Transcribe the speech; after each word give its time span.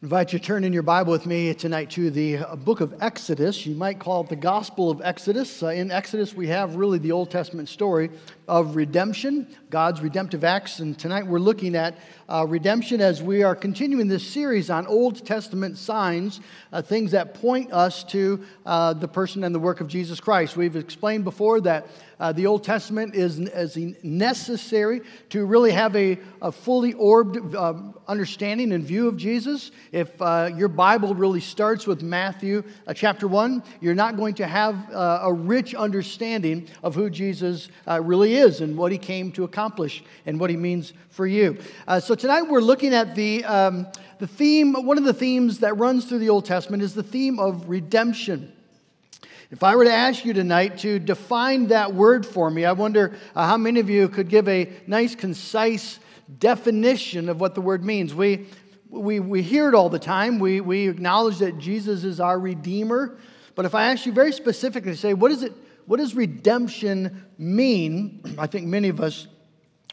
I 0.00 0.04
invite 0.04 0.32
you 0.32 0.38
to 0.38 0.44
turn 0.44 0.62
in 0.62 0.72
your 0.72 0.84
Bible 0.84 1.10
with 1.10 1.26
me 1.26 1.52
tonight 1.54 1.90
to 1.90 2.08
the 2.08 2.36
uh, 2.36 2.54
book 2.54 2.80
of 2.80 2.94
Exodus. 3.02 3.66
You 3.66 3.74
might 3.74 3.98
call 3.98 4.20
it 4.20 4.28
the 4.28 4.36
Gospel 4.36 4.92
of 4.92 5.00
Exodus. 5.02 5.60
Uh, 5.60 5.70
in 5.70 5.90
Exodus, 5.90 6.34
we 6.34 6.46
have 6.46 6.76
really 6.76 6.98
the 6.98 7.10
Old 7.10 7.32
Testament 7.32 7.68
story 7.68 8.08
of 8.46 8.76
redemption, 8.76 9.48
God's 9.70 10.00
redemptive 10.00 10.44
acts. 10.44 10.78
And 10.78 10.96
tonight 10.96 11.26
we're 11.26 11.40
looking 11.40 11.74
at 11.74 11.98
uh, 12.28 12.46
redemption 12.48 13.00
as 13.00 13.24
we 13.24 13.42
are 13.42 13.56
continuing 13.56 14.06
this 14.06 14.24
series 14.24 14.70
on 14.70 14.86
Old 14.86 15.26
Testament 15.26 15.76
signs, 15.76 16.42
uh, 16.72 16.80
things 16.80 17.10
that 17.10 17.34
point 17.34 17.72
us 17.72 18.04
to 18.04 18.44
uh, 18.66 18.92
the 18.92 19.08
person 19.08 19.42
and 19.42 19.52
the 19.52 19.58
work 19.58 19.80
of 19.80 19.88
Jesus 19.88 20.20
Christ. 20.20 20.56
We've 20.56 20.76
explained 20.76 21.24
before 21.24 21.60
that 21.62 21.88
uh, 22.20 22.32
the 22.32 22.46
Old 22.46 22.64
Testament 22.64 23.14
is, 23.14 23.38
is 23.38 23.76
necessary 24.02 25.02
to 25.30 25.44
really 25.44 25.70
have 25.70 25.94
a, 25.94 26.18
a 26.42 26.50
fully 26.50 26.94
orbed 26.94 27.54
um, 27.54 27.98
understanding 28.08 28.72
and 28.72 28.82
view 28.84 29.06
of 29.06 29.16
Jesus. 29.16 29.70
If 29.92 30.10
uh, 30.20 30.50
your 30.56 30.68
Bible 30.68 31.14
really 31.14 31.40
starts 31.40 31.86
with 31.86 32.02
Matthew 32.02 32.64
uh, 32.86 32.94
chapter 32.94 33.28
1, 33.28 33.62
you're 33.80 33.94
not 33.94 34.16
going 34.16 34.34
to 34.34 34.46
have 34.46 34.92
uh, 34.92 35.20
a 35.22 35.32
rich 35.32 35.74
understanding 35.74 36.68
of 36.82 36.94
who 36.94 37.08
Jesus 37.08 37.68
uh, 37.86 38.00
really 38.00 38.34
is 38.34 38.60
and 38.60 38.76
what 38.76 38.90
he 38.90 38.98
came 38.98 39.30
to 39.32 39.44
accomplish 39.44 40.02
and 40.26 40.40
what 40.40 40.50
he 40.50 40.56
means 40.56 40.92
for 41.10 41.26
you. 41.26 41.58
So 42.00 42.14
tonight 42.14 42.42
we're 42.42 42.60
looking 42.60 42.94
at 42.94 43.14
the, 43.14 43.44
um, 43.44 43.86
the 44.18 44.26
theme, 44.26 44.72
one 44.74 44.98
of 44.98 45.04
the 45.04 45.12
themes 45.12 45.58
that 45.60 45.76
runs 45.76 46.04
through 46.04 46.18
the 46.18 46.28
Old 46.28 46.44
Testament 46.44 46.82
is 46.82 46.94
the 46.94 47.02
theme 47.02 47.38
of 47.38 47.68
redemption. 47.68 48.52
If 49.50 49.62
I 49.62 49.76
were 49.76 49.84
to 49.84 49.92
ask 49.92 50.26
you 50.26 50.34
tonight 50.34 50.76
to 50.78 50.98
define 50.98 51.68
that 51.68 51.94
word 51.94 52.26
for 52.26 52.50
me, 52.50 52.66
I 52.66 52.72
wonder 52.72 53.16
uh, 53.34 53.46
how 53.46 53.56
many 53.56 53.80
of 53.80 53.88
you 53.88 54.06
could 54.10 54.28
give 54.28 54.46
a 54.46 54.70
nice, 54.86 55.14
concise 55.14 55.98
definition 56.38 57.30
of 57.30 57.40
what 57.40 57.54
the 57.54 57.62
word 57.62 57.82
means. 57.82 58.14
We, 58.14 58.46
we, 58.90 59.20
we 59.20 59.40
hear 59.40 59.66
it 59.70 59.74
all 59.74 59.88
the 59.88 59.98
time. 59.98 60.38
We, 60.38 60.60
we 60.60 60.86
acknowledge 60.86 61.38
that 61.38 61.58
Jesus 61.58 62.04
is 62.04 62.20
our 62.20 62.38
Redeemer. 62.38 63.16
But 63.54 63.64
if 63.64 63.74
I 63.74 63.90
ask 63.90 64.04
you 64.04 64.12
very 64.12 64.32
specifically 64.32 64.90
to 64.92 64.98
say, 64.98 65.14
what, 65.14 65.32
is 65.32 65.42
it, 65.42 65.54
what 65.86 65.96
does 65.96 66.14
redemption 66.14 67.24
mean? 67.38 68.20
I 68.38 68.46
think 68.46 68.66
many 68.66 68.90
of 68.90 69.00
us 69.00 69.28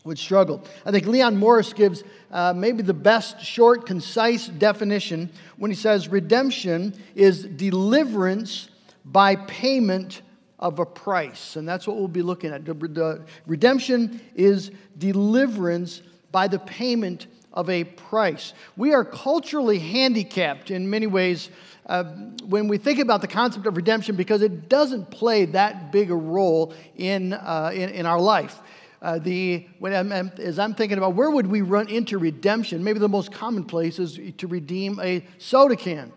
would 0.03 0.19
struggle. 0.19 0.65
I 0.85 0.91
think 0.91 1.07
Leon 1.07 1.37
Morris 1.37 1.71
gives 1.71 2.03
uh, 2.29 2.51
maybe 2.53 2.83
the 2.83 2.93
best 2.93 3.39
short, 3.39 3.85
concise 3.85 4.47
definition 4.47 5.31
when 5.55 5.71
he 5.71 5.75
says 5.75 6.09
redemption 6.09 6.93
is 7.15 7.45
deliverance 7.45 8.69
by 9.05 9.35
payment 9.35 10.21
of 10.59 10.79
a 10.79 10.85
price. 10.85 11.55
And 11.55 11.67
that's 11.67 11.87
what 11.87 11.97
we'll 11.97 12.07
be 12.07 12.21
looking 12.21 12.51
at. 12.51 12.65
The 12.65 13.23
redemption 13.45 14.21
is 14.35 14.71
deliverance 14.97 16.01
by 16.31 16.47
the 16.47 16.59
payment 16.59 17.27
of 17.53 17.69
a 17.69 17.83
price. 17.83 18.53
We 18.75 18.93
are 18.93 19.05
culturally 19.05 19.79
handicapped 19.79 20.71
in 20.71 20.89
many 20.89 21.07
ways 21.07 21.49
uh, 21.85 22.03
when 22.47 22.67
we 22.67 22.77
think 22.77 22.99
about 22.99 23.21
the 23.21 23.27
concept 23.27 23.65
of 23.65 23.77
redemption 23.77 24.15
because 24.15 24.41
it 24.41 24.67
doesn't 24.67 25.09
play 25.11 25.45
that 25.45 25.91
big 25.91 26.11
a 26.11 26.15
role 26.15 26.73
in, 26.97 27.33
uh, 27.33 27.71
in, 27.73 27.89
in, 27.89 28.05
our 28.05 28.19
life. 28.19 28.59
Uh, 29.01 29.19
the, 29.19 29.67
when 29.79 29.93
I'm, 29.93 30.11
as 30.11 30.57
I'm 30.57 30.73
thinking 30.73 30.97
about 30.97 31.13
where 31.13 31.29
would 31.29 31.47
we 31.47 31.61
run 31.61 31.87
into 31.89 32.17
redemption, 32.17 32.83
maybe 32.83 32.99
the 32.99 33.07
most 33.07 33.31
common 33.31 33.63
place 33.63 33.99
is 33.99 34.19
to 34.37 34.47
redeem 34.47 34.99
a 34.99 35.23
soda 35.37 35.75
can. 35.75 36.11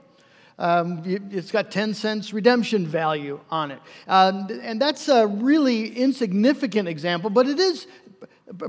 Um, 0.59 1.03
it's 1.31 1.53
got 1.53 1.71
10 1.71 1.95
cents 1.95 2.33
redemption 2.33 2.85
value 2.85 3.39
on 3.49 3.71
it. 3.71 3.81
Um, 4.09 4.49
and 4.63 4.81
that's 4.81 5.09
a 5.09 5.27
really 5.27 5.89
insignificant 5.89 6.89
example, 6.89 7.31
but 7.31 7.47
it 7.47 7.61
is 7.61 7.87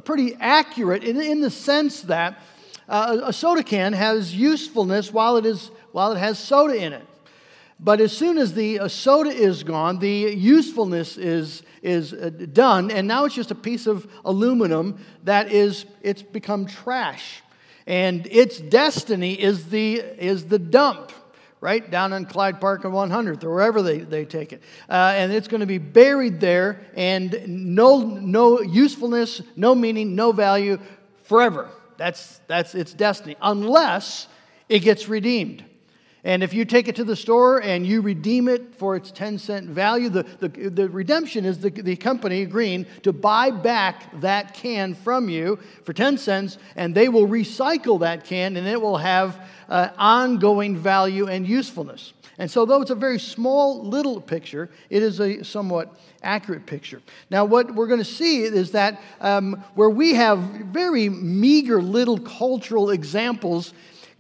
pretty 0.04 0.36
accurate 0.40 1.04
in, 1.04 1.20
in 1.20 1.42
the 1.42 1.50
sense 1.50 2.02
that 2.02 2.40
uh, 2.88 3.22
a 3.24 3.34
soda 3.34 3.64
can 3.64 3.94
has 3.94 4.36
usefulness 4.36 5.12
while 5.12 5.38
it, 5.38 5.46
is, 5.46 5.72
while 5.92 6.12
it 6.12 6.20
has 6.20 6.38
soda 6.38 6.76
in 6.76 6.94
it. 6.94 7.06
But 7.80 8.02
as 8.02 8.16
soon 8.16 8.38
as 8.38 8.54
the 8.54 8.90
soda 8.90 9.30
is 9.30 9.64
gone, 9.64 10.00
the 10.00 10.10
usefulness 10.10 11.18
is, 11.18 11.64
is 11.82 12.14
uh, 12.14 12.30
done, 12.52 12.92
and 12.92 13.08
now 13.08 13.26
it's 13.26 13.36
just 13.36 13.52
a 13.52 13.56
piece 13.56 13.88
of 13.88 14.06
aluminum 14.26 15.04
that 15.24 15.52
is, 15.52 15.86
it's 16.02 16.22
become 16.22 16.66
trash. 16.66 17.42
And 17.88 18.28
its 18.28 18.60
destiny 18.60 19.34
is 19.34 19.70
the, 19.70 19.96
is 19.96 20.48
the 20.48 20.60
dump 20.60 21.14
right 21.62 21.90
down 21.92 22.14
on 22.14 22.26
Clyde 22.26 22.62
Park 22.62 22.86
and 22.86 22.94
100th 22.94 23.44
or 23.44 23.54
wherever 23.54 23.82
they, 23.82 24.00
they 24.00 24.26
take 24.26 24.54
it. 24.54 24.62
Uh, 24.90 25.14
and 25.16 25.32
it's 25.32 25.48
going 25.48 25.60
to 25.60 25.68
be 25.68 25.78
buried 25.78 26.40
there 26.40 26.80
and 26.96 27.44
no, 27.48 28.00
no 28.00 28.62
usefulness, 28.62 29.42
no 29.56 29.76
meaning, 29.76 30.16
no 30.16 30.32
value 30.32 30.80
forever. 31.24 31.70
That's, 31.98 32.40
that's 32.48 32.76
its 32.76 32.94
destiny, 32.94 33.36
unless 33.42 34.28
it 34.70 34.80
gets 34.80 35.10
redeemed. 35.10 35.66
And 36.24 36.44
if 36.44 36.54
you 36.54 36.66
take 36.66 36.88
it 36.88 36.98
to 36.98 37.04
the 37.06 37.16
store 37.16 37.62
and 37.62 37.86
you 37.86 38.02
redeem 38.02 38.50
it 38.50 38.76
for 38.76 38.96
its 38.96 39.10
10 39.12 39.38
cent 39.38 39.68
value, 39.68 40.10
the, 40.10 40.24
the, 40.40 40.50
the, 40.70 40.90
redemption 40.90 41.46
is 41.46 41.60
the, 41.60 41.70
the 41.70 41.96
company 41.96 42.42
agreeing 42.42 42.86
to 43.04 43.14
buy 43.14 43.52
back 43.52 44.20
that 44.20 44.54
can 44.54 44.94
from 44.96 45.30
you 45.30 45.58
for 45.84 45.94
10 45.94 46.18
cents, 46.18 46.58
and 46.76 46.94
they 46.94 47.08
will 47.08 47.28
recycle 47.28 48.02
that 48.02 48.26
can 48.26 48.58
and 48.58 48.68
it 48.68 48.82
will 48.82 48.98
have 48.98 49.40
uh, 49.70 49.90
ongoing 49.98 50.76
value 50.76 51.28
and 51.28 51.48
usefulness. 51.48 52.14
And 52.38 52.50
so, 52.50 52.66
though 52.66 52.82
it's 52.82 52.90
a 52.90 52.96
very 52.96 53.20
small 53.20 53.84
little 53.84 54.22
picture, 54.22 54.70
it 54.90 55.04
is 55.04 55.20
a 55.20 55.44
somewhat 55.44 56.00
accurate 56.24 56.66
picture. 56.66 57.02
Now, 57.30 57.44
what 57.44 57.76
we're 57.76 57.88
going 57.88 58.00
to 58.00 58.06
see 58.06 58.44
is 58.44 58.72
that 58.72 59.02
um, 59.20 59.62
where 59.76 59.90
we 59.90 60.14
have 60.14 60.40
very 60.40 61.10
meager 61.10 61.82
little 61.82 62.18
cultural 62.18 62.92
examples, 62.92 63.74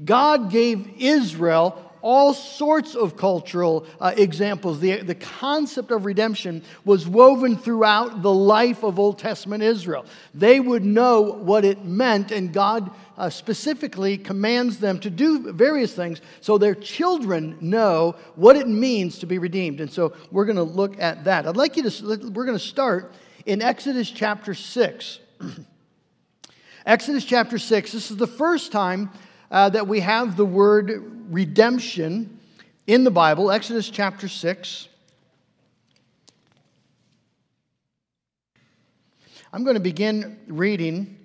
God 0.03 0.51
gave 0.51 0.89
Israel 0.97 1.88
all 2.01 2.33
sorts 2.33 2.95
of 2.95 3.17
cultural 3.17 3.85
uh, 3.99 4.13
examples. 4.15 4.79
The, 4.79 5.01
the 5.01 5.15
concept 5.15 5.91
of 5.91 6.05
redemption 6.05 6.63
was 6.85 7.07
woven 7.07 7.57
throughout 7.57 8.21
the 8.21 8.33
life 8.33 8.83
of 8.83 8.99
Old 8.99 9.19
Testament 9.19 9.63
Israel. 9.63 10.05
They 10.33 10.59
would 10.59 10.83
know 10.83 11.21
what 11.21 11.65
it 11.65 11.85
meant, 11.85 12.31
and 12.31 12.53
God 12.53 12.91
uh, 13.17 13.29
specifically 13.29 14.17
commands 14.17 14.79
them 14.79 14.99
to 15.01 15.09
do 15.09 15.51
various 15.51 15.93
things 15.93 16.21
so 16.41 16.57
their 16.57 16.75
children 16.75 17.57
know 17.59 18.15
what 18.35 18.55
it 18.55 18.67
means 18.67 19.19
to 19.19 19.25
be 19.25 19.37
redeemed. 19.37 19.81
And 19.81 19.91
so 19.91 20.13
we're 20.31 20.45
going 20.45 20.55
to 20.55 20.63
look 20.63 20.99
at 20.99 21.25
that. 21.25 21.45
I'd 21.45 21.57
like 21.57 21.75
you 21.75 21.89
to, 21.89 22.29
we're 22.29 22.45
going 22.45 22.57
to 22.57 22.63
start 22.63 23.11
in 23.45 23.61
Exodus 23.61 24.09
chapter 24.09 24.53
6. 24.53 25.19
Exodus 26.85 27.25
chapter 27.25 27.59
6, 27.59 27.91
this 27.91 28.09
is 28.09 28.17
the 28.17 28.25
first 28.25 28.71
time 28.71 29.11
uh, 29.51 29.69
that 29.69 29.87
we 29.87 29.99
have 30.01 30.35
the 30.35 30.45
word 30.45 30.91
redemption 31.29 32.39
in 32.87 33.03
the 33.03 33.11
Bible, 33.11 33.51
Exodus 33.51 33.89
chapter 33.89 34.27
6. 34.27 34.87
I'm 39.51 39.63
going 39.63 39.75
to 39.75 39.79
begin 39.79 40.39
reading 40.47 41.17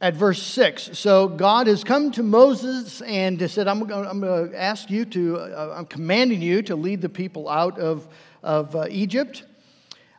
at 0.00 0.14
verse 0.14 0.42
6. 0.42 0.98
So 0.98 1.28
God 1.28 1.66
has 1.66 1.84
come 1.84 2.10
to 2.12 2.22
Moses 2.22 3.02
and 3.02 3.50
said, 3.50 3.68
I'm 3.68 3.86
going, 3.86 4.20
to 4.22 4.58
ask 4.58 4.90
you 4.90 5.04
to, 5.06 5.36
uh, 5.38 5.74
I'm 5.76 5.84
commanding 5.84 6.40
you 6.40 6.62
to 6.62 6.76
lead 6.76 7.02
the 7.02 7.10
people 7.10 7.48
out 7.48 7.78
of, 7.78 8.08
of 8.42 8.74
uh, 8.74 8.86
Egypt. 8.88 9.44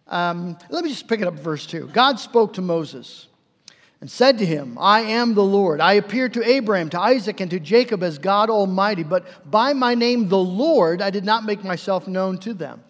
Um, 0.07 0.57
let 0.69 0.83
me 0.83 0.91
just 0.91 1.07
pick 1.07 1.21
it 1.21 1.27
up 1.27 1.33
verse 1.35 1.65
2. 1.65 1.87
God 1.87 2.19
spoke 2.19 2.53
to 2.53 2.61
Moses 2.61 3.27
and 4.01 4.09
said 4.09 4.39
to 4.39 4.45
him, 4.45 4.77
I 4.79 5.01
am 5.01 5.35
the 5.35 5.43
Lord. 5.43 5.79
I 5.79 5.93
appeared 5.93 6.33
to 6.33 6.43
Abraham, 6.43 6.89
to 6.89 6.99
Isaac, 6.99 7.39
and 7.39 7.51
to 7.51 7.59
Jacob 7.59 8.01
as 8.01 8.17
God 8.17 8.49
Almighty, 8.49 9.03
but 9.03 9.49
by 9.49 9.73
my 9.73 9.93
name, 9.93 10.27
the 10.27 10.39
Lord, 10.39 11.01
I 11.01 11.11
did 11.11 11.23
not 11.23 11.45
make 11.45 11.63
myself 11.63 12.07
known 12.07 12.39
to 12.39 12.55
them. 12.55 12.83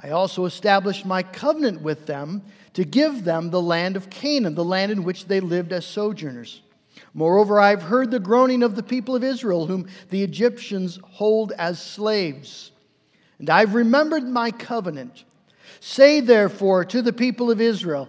I 0.00 0.10
also 0.10 0.44
established 0.44 1.06
my 1.06 1.22
covenant 1.22 1.80
with 1.80 2.06
them 2.06 2.42
to 2.74 2.84
give 2.84 3.24
them 3.24 3.50
the 3.50 3.62
land 3.62 3.96
of 3.96 4.10
Canaan, 4.10 4.56
the 4.56 4.64
land 4.64 4.90
in 4.90 5.04
which 5.04 5.26
they 5.26 5.38
lived 5.38 5.72
as 5.72 5.86
sojourners. 5.86 6.62
Moreover, 7.14 7.60
I 7.60 7.70
have 7.70 7.82
heard 7.82 8.10
the 8.10 8.18
groaning 8.18 8.64
of 8.64 8.74
the 8.74 8.82
people 8.82 9.14
of 9.14 9.22
Israel, 9.22 9.66
whom 9.66 9.86
the 10.10 10.24
Egyptians 10.24 10.98
hold 11.04 11.52
as 11.52 11.80
slaves. 11.80 12.72
And 13.38 13.48
I've 13.48 13.74
remembered 13.74 14.24
my 14.24 14.50
covenant. 14.50 15.24
Say 15.78 16.20
therefore 16.20 16.84
to 16.86 17.02
the 17.02 17.12
people 17.12 17.52
of 17.52 17.60
Israel, 17.60 18.08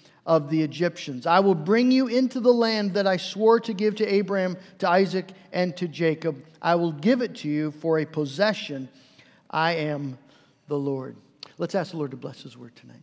of 0.25 0.49
the 0.49 0.61
Egyptians. 0.61 1.25
I 1.25 1.39
will 1.39 1.55
bring 1.55 1.91
you 1.91 2.07
into 2.07 2.39
the 2.39 2.53
land 2.53 2.93
that 2.93 3.07
I 3.07 3.17
swore 3.17 3.59
to 3.61 3.73
give 3.73 3.95
to 3.95 4.05
Abraham, 4.05 4.55
to 4.79 4.89
Isaac, 4.89 5.31
and 5.51 5.75
to 5.77 5.87
Jacob. 5.87 6.43
I 6.61 6.75
will 6.75 6.91
give 6.91 7.21
it 7.21 7.35
to 7.37 7.49
you 7.49 7.71
for 7.71 7.99
a 7.99 8.05
possession. 8.05 8.87
I 9.49 9.73
am 9.73 10.17
the 10.67 10.77
Lord. 10.77 11.15
Let's 11.57 11.75
ask 11.75 11.91
the 11.91 11.97
Lord 11.97 12.11
to 12.11 12.17
bless 12.17 12.41
his 12.43 12.57
word 12.57 12.75
tonight. 12.75 13.01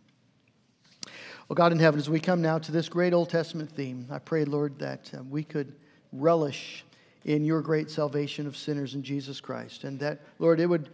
Well, 1.49 1.55
God 1.55 1.73
in 1.73 1.79
heaven, 1.79 1.99
as 1.99 2.11
we 2.11 2.21
come 2.21 2.43
now 2.43 2.59
to 2.59 2.73
this 2.73 2.89
great 2.89 3.15
Old 3.15 3.31
Testament 3.31 3.73
theme, 3.73 4.07
I 4.11 4.19
pray, 4.19 4.45
Lord, 4.45 4.79
that 4.79 5.11
uh, 5.17 5.23
we 5.23 5.43
could 5.43 5.75
relish 6.13 6.85
in 7.25 7.45
your 7.45 7.63
great 7.63 7.91
salvation 7.91 8.47
of 8.47 8.57
sinners 8.57 8.95
in 8.95 9.03
Jesus 9.03 9.41
Christ. 9.41 9.85
And 9.85 9.99
that, 10.01 10.21
Lord, 10.39 10.61
it 10.61 10.67
would, 10.67 10.91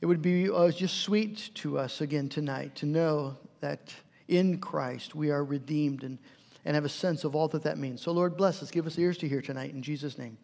it 0.00 0.06
would 0.06 0.22
be 0.22 0.48
uh, 0.48 0.70
just 0.70 0.98
sweet 0.98 1.50
to 1.54 1.78
us 1.78 2.00
again 2.00 2.28
tonight 2.28 2.76
to 2.76 2.86
know 2.86 3.36
that 3.60 3.92
in 4.32 4.58
Christ 4.58 5.14
we 5.14 5.30
are 5.30 5.44
redeemed 5.44 6.02
and, 6.02 6.18
and 6.64 6.74
have 6.74 6.84
a 6.84 6.88
sense 6.88 7.24
of 7.24 7.36
all 7.36 7.48
that 7.48 7.62
that 7.64 7.78
means. 7.78 8.00
So, 8.00 8.12
Lord, 8.12 8.36
bless 8.36 8.62
us. 8.62 8.70
Give 8.70 8.86
us 8.86 8.98
ears 8.98 9.18
to 9.18 9.28
hear 9.28 9.42
tonight. 9.42 9.74
In 9.74 9.82
Jesus' 9.82 10.16
name, 10.18 10.38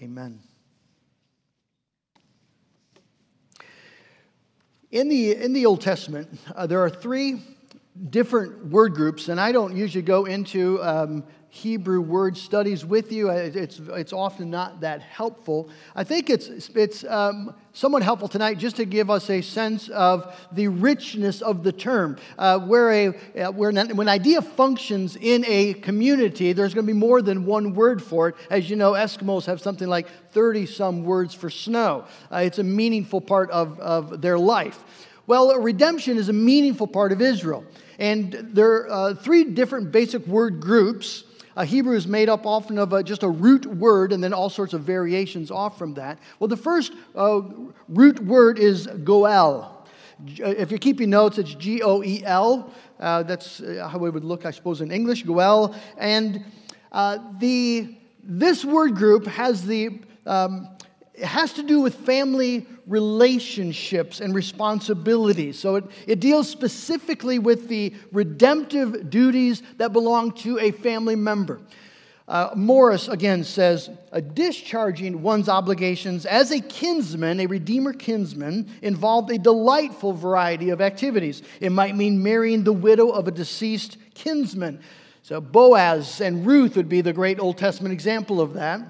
amen. 0.00 0.40
In 4.90 5.08
the, 5.08 5.36
in 5.36 5.52
the 5.52 5.64
Old 5.64 5.80
Testament, 5.80 6.28
uh, 6.54 6.66
there 6.66 6.80
are 6.80 6.90
three 6.90 7.40
different 8.10 8.66
word 8.66 8.94
groups, 8.94 9.28
and 9.28 9.40
I 9.40 9.52
don't 9.52 9.76
usually 9.76 10.02
go 10.02 10.24
into 10.24 10.82
um, 10.82 11.24
Hebrew 11.54 12.00
word 12.00 12.38
studies 12.38 12.82
with 12.82 13.12
you. 13.12 13.28
It's, 13.28 13.78
it's 13.78 14.14
often 14.14 14.48
not 14.48 14.80
that 14.80 15.02
helpful. 15.02 15.68
I 15.94 16.02
think 16.02 16.30
it's, 16.30 16.48
it's 16.48 17.04
um, 17.04 17.54
somewhat 17.74 18.02
helpful 18.02 18.26
tonight 18.26 18.56
just 18.56 18.76
to 18.76 18.86
give 18.86 19.10
us 19.10 19.28
a 19.28 19.42
sense 19.42 19.90
of 19.90 20.34
the 20.52 20.68
richness 20.68 21.42
of 21.42 21.62
the 21.62 21.70
term. 21.70 22.16
Uh, 22.38 22.58
where, 22.60 22.90
a, 22.90 23.08
uh, 23.38 23.52
where 23.52 23.68
an, 23.68 23.94
when 23.98 24.08
idea 24.08 24.40
functions 24.40 25.16
in 25.16 25.44
a 25.46 25.74
community, 25.74 26.54
there's 26.54 26.72
going 26.72 26.86
to 26.86 26.92
be 26.92 26.98
more 26.98 27.20
than 27.20 27.44
one 27.44 27.74
word 27.74 28.02
for 28.02 28.30
it. 28.30 28.34
As 28.48 28.70
you 28.70 28.76
know, 28.76 28.92
Eskimos 28.92 29.44
have 29.44 29.60
something 29.60 29.88
like 29.88 30.08
30 30.30 30.64
some 30.64 31.04
words 31.04 31.34
for 31.34 31.50
snow, 31.50 32.06
uh, 32.32 32.38
it's 32.38 32.60
a 32.60 32.64
meaningful 32.64 33.20
part 33.20 33.50
of, 33.50 33.78
of 33.78 34.22
their 34.22 34.38
life. 34.38 34.82
Well, 35.26 35.54
redemption 35.60 36.16
is 36.16 36.30
a 36.30 36.32
meaningful 36.32 36.86
part 36.86 37.12
of 37.12 37.20
Israel. 37.20 37.66
And 37.98 38.32
there 38.32 38.70
are 38.72 38.90
uh, 38.90 39.14
three 39.14 39.44
different 39.44 39.92
basic 39.92 40.26
word 40.26 40.60
groups. 40.60 41.24
Uh, 41.56 41.64
Hebrew 41.64 41.96
is 41.96 42.06
made 42.06 42.28
up 42.28 42.46
often 42.46 42.78
of 42.78 42.92
a, 42.92 43.02
just 43.02 43.22
a 43.22 43.28
root 43.28 43.66
word 43.66 44.12
and 44.12 44.22
then 44.22 44.32
all 44.32 44.48
sorts 44.48 44.72
of 44.72 44.82
variations 44.82 45.50
off 45.50 45.78
from 45.78 45.94
that. 45.94 46.18
Well, 46.38 46.48
the 46.48 46.56
first 46.56 46.92
uh, 47.14 47.42
root 47.88 48.20
word 48.20 48.58
is 48.58 48.86
goel. 49.04 49.86
Uh, 50.40 50.48
if 50.48 50.70
you're 50.70 50.78
keeping 50.78 51.10
notes, 51.10 51.38
it's 51.38 51.54
G 51.54 51.82
O 51.82 52.02
E 52.02 52.22
L. 52.24 52.72
Uh, 52.98 53.22
that's 53.24 53.60
uh, 53.60 53.88
how 53.90 54.04
it 54.04 54.10
would 54.12 54.24
look, 54.24 54.46
I 54.46 54.50
suppose, 54.50 54.80
in 54.80 54.90
English, 54.90 55.24
goel. 55.24 55.74
And 55.98 56.44
uh, 56.92 57.18
the, 57.38 57.96
this 58.22 58.64
word 58.64 58.94
group 58.94 59.26
has 59.26 59.66
the 59.66 60.00
um, 60.26 60.68
it 61.22 61.28
has 61.28 61.52
to 61.52 61.62
do 61.62 61.80
with 61.80 61.94
family 61.94 62.66
relationships 62.88 64.20
and 64.20 64.34
responsibilities. 64.34 65.56
So 65.56 65.76
it, 65.76 65.84
it 66.08 66.18
deals 66.18 66.48
specifically 66.48 67.38
with 67.38 67.68
the 67.68 67.94
redemptive 68.10 69.08
duties 69.08 69.62
that 69.76 69.92
belong 69.92 70.32
to 70.38 70.58
a 70.58 70.72
family 70.72 71.14
member. 71.14 71.60
Uh, 72.26 72.50
Morris 72.56 73.06
again 73.06 73.44
says, 73.44 73.88
discharging 74.34 75.22
one's 75.22 75.48
obligations 75.48 76.26
as 76.26 76.50
a 76.50 76.60
kinsman, 76.60 77.38
a 77.38 77.46
redeemer 77.46 77.92
kinsman, 77.92 78.68
involved 78.82 79.30
a 79.30 79.38
delightful 79.38 80.12
variety 80.12 80.70
of 80.70 80.80
activities. 80.80 81.42
It 81.60 81.70
might 81.70 81.94
mean 81.94 82.20
marrying 82.20 82.64
the 82.64 82.72
widow 82.72 83.10
of 83.10 83.28
a 83.28 83.30
deceased 83.30 83.96
kinsman. 84.14 84.80
So 85.22 85.40
Boaz 85.40 86.20
and 86.20 86.44
Ruth 86.44 86.74
would 86.76 86.88
be 86.88 87.00
the 87.00 87.12
great 87.12 87.38
Old 87.38 87.58
Testament 87.58 87.92
example 87.92 88.40
of 88.40 88.54
that. 88.54 88.80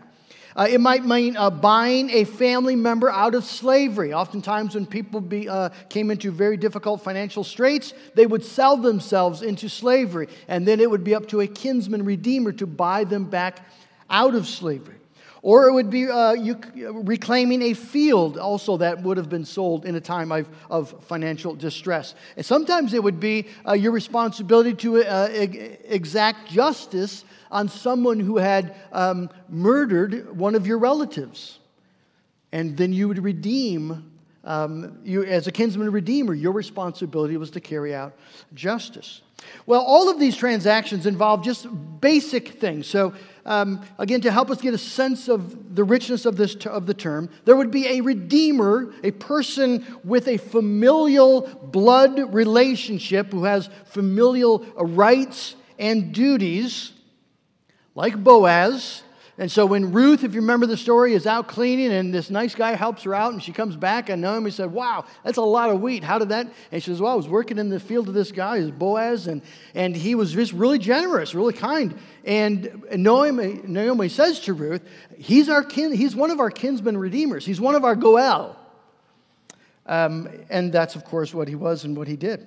Uh, 0.57 0.67
it 0.69 0.81
might 0.81 1.05
mean 1.05 1.37
uh, 1.37 1.51
buying 1.51 2.11
a 2.11 2.25
family 2.25 2.77
member 2.77 3.11
out 3.11 3.35
of 3.35 3.45
slavery. 3.45 4.13
Oftentimes, 4.13 4.75
when 4.75 4.87
people 4.87 5.21
be, 5.21 5.49
uh, 5.49 5.71
came 5.89 6.11
into 6.11 6.31
very 6.31 6.57
difficult 6.57 7.03
financial 7.03 7.45
straits, 7.45 7.95
they 8.15 8.27
would 8.27 8.45
sell 8.45 8.77
themselves 8.77 9.43
into 9.43 9.69
slavery, 9.69 10.29
and 10.49 10.67
then 10.67 10.81
it 10.81 10.91
would 10.91 11.05
be 11.05 11.15
up 11.15 11.29
to 11.29 11.41
a 11.41 11.47
kinsman 11.47 12.05
redeemer 12.05 12.53
to 12.53 12.67
buy 12.67 13.05
them 13.05 13.25
back 13.25 13.67
out 14.11 14.35
of 14.35 14.47
slavery. 14.47 15.02
Or 15.43 15.69
it 15.69 15.73
would 15.73 15.91
be 15.91 16.09
uh, 16.09 16.35
you, 16.35 16.57
reclaiming 16.93 17.63
a 17.63 17.75
field 17.75 18.39
also 18.39 18.77
that 18.77 19.03
would 19.03 19.17
have 19.17 19.29
been 19.29 19.45
sold 19.45 19.85
in 19.85 19.97
a 19.97 20.01
time 20.01 20.31
of, 20.31 20.49
of 20.71 20.95
financial 21.07 21.57
distress. 21.57 22.15
And 22.37 22.47
sometimes 22.47 22.95
it 22.95 23.03
would 23.03 23.19
be 23.19 23.49
uh, 23.67 23.73
your 23.73 23.91
responsibility 23.91 24.73
to 24.75 25.03
uh, 25.03 25.29
exact 25.33 26.49
justice 26.49 27.25
on 27.51 27.69
someone 27.69 28.21
who 28.21 28.37
had 28.39 28.77
um, 28.93 29.31
murdered 29.49 30.37
one 30.39 30.55
of 30.55 30.65
your 30.65 30.79
relatives. 30.79 31.59
And 32.53 32.77
then 32.77 32.93
you 32.93 33.09
would 33.09 33.23
redeem, 33.23 34.13
um, 34.45 35.01
you, 35.03 35.25
as 35.25 35.49
a 35.49 35.53
kinsman 35.53 35.91
redeemer, 35.91 36.35
your 36.35 36.53
responsibility 36.53 37.37
was 37.37 37.51
to 37.51 37.61
carry 37.61 37.95
out 37.97 38.13
justice. 38.55 39.23
Well, 39.67 39.81
all 39.81 40.09
of 40.09 40.21
these 40.21 40.37
transactions 40.37 41.05
involve 41.07 41.43
just 41.43 41.67
basic 42.01 42.61
things. 42.61 42.87
So, 42.87 43.15
um, 43.45 43.85
again, 43.99 44.21
to 44.21 44.31
help 44.31 44.51
us 44.51 44.61
get 44.61 44.73
a 44.73 44.79
sense 44.79 45.29
of 45.29 45.75
the 45.75 45.83
richness 45.83 46.27
of, 46.27 46.37
this, 46.37 46.55
of 46.67 46.87
the 46.87 46.95
term, 46.95 47.29
there 47.45 47.57
would 47.57 47.71
be 47.71 47.87
a 47.87 48.01
redeemer, 48.01 48.93
a 49.03 49.11
person 49.11 49.85
with 50.05 50.29
a 50.29 50.37
familial 50.37 51.43
blood 51.43 52.33
relationship 52.33 53.33
who 53.33 53.45
has 53.45 53.69
familial 53.87 54.61
rights 54.77 55.57
and 55.79 56.15
duties 56.15 56.93
like 57.95 58.17
Boaz. 58.23 59.03
And 59.43 59.51
so 59.51 59.67
when 59.67 59.91
Ruth, 59.91 60.23
if 60.23 60.35
you 60.35 60.41
remember 60.41 60.67
the 60.67 60.77
story, 60.77 61.15
is 61.15 61.27
out 61.27 61.49
gleaning 61.49 61.91
and 61.91 62.15
this 62.15 62.31
nice 62.31 62.55
guy 62.55 62.77
helps 62.77 63.03
her 63.03 63.13
out 63.13 63.33
and 63.33 63.43
she 63.43 63.51
comes 63.51 63.75
back 63.75 64.09
and 64.09 64.23
Naomi 64.23 64.53
said, 64.53 64.71
Wow, 64.71 65.05
that's 65.25 65.37
a 65.37 65.43
lot 65.43 65.69
of 65.69 65.81
wheat. 65.81 66.05
How 66.05 66.21
did 66.21 66.29
that? 66.29 66.47
And 66.71 66.81
she 66.81 66.91
says, 66.93 67.01
Well, 67.01 67.11
I 67.11 67.17
was 67.17 67.27
working 67.27 67.59
in 67.59 67.69
the 67.69 67.81
field 67.81 68.07
of 68.07 68.15
this 68.15 68.31
guy, 68.31 68.59
is 68.59 68.71
Boaz, 68.71 69.27
and, 69.27 69.43
and 69.75 69.97
he 69.97 70.15
was 70.15 70.35
just 70.35 70.53
really 70.53 70.79
generous, 70.79 71.35
really 71.35 71.55
kind. 71.55 71.99
And 72.25 72.85
Naomi, 72.97 73.61
Naomi 73.65 74.09
says 74.09 74.39
to 74.43 74.53
Ruth, 74.53 74.83
He's 75.19 75.49
our 75.49 75.65
kin, 75.65 75.93
he's 75.93 76.15
one 76.15 76.31
of 76.31 76.39
our 76.39 76.53
kinsman 76.53 76.97
redeemers. 76.97 77.45
He's 77.45 77.61
one 77.61 77.75
of 77.75 77.85
our 77.85 77.97
Goel. 77.97 78.57
Um, 79.87 80.29
and 80.51 80.73
that's, 80.73 80.95
of 80.95 81.05
course, 81.05 81.35
what 81.35 81.49
he 81.49 81.57
was 81.57 81.83
and 81.83 81.97
what 81.97 82.07
he 82.07 82.15
did. 82.15 82.47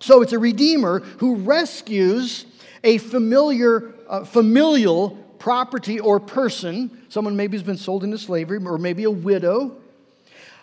So 0.00 0.22
it's 0.22 0.32
a 0.32 0.38
redeemer 0.38 1.00
who 1.00 1.36
rescues 1.36 2.46
a 2.82 2.96
familiar, 2.96 3.92
uh, 4.08 4.24
familial 4.24 5.21
property 5.42 5.98
or 5.98 6.20
person, 6.20 6.88
someone 7.08 7.34
maybe 7.34 7.56
has 7.56 7.64
been 7.64 7.76
sold 7.76 8.04
into 8.04 8.16
slavery, 8.16 8.64
or 8.64 8.78
maybe 8.78 9.02
a 9.02 9.10
widow, 9.10 9.76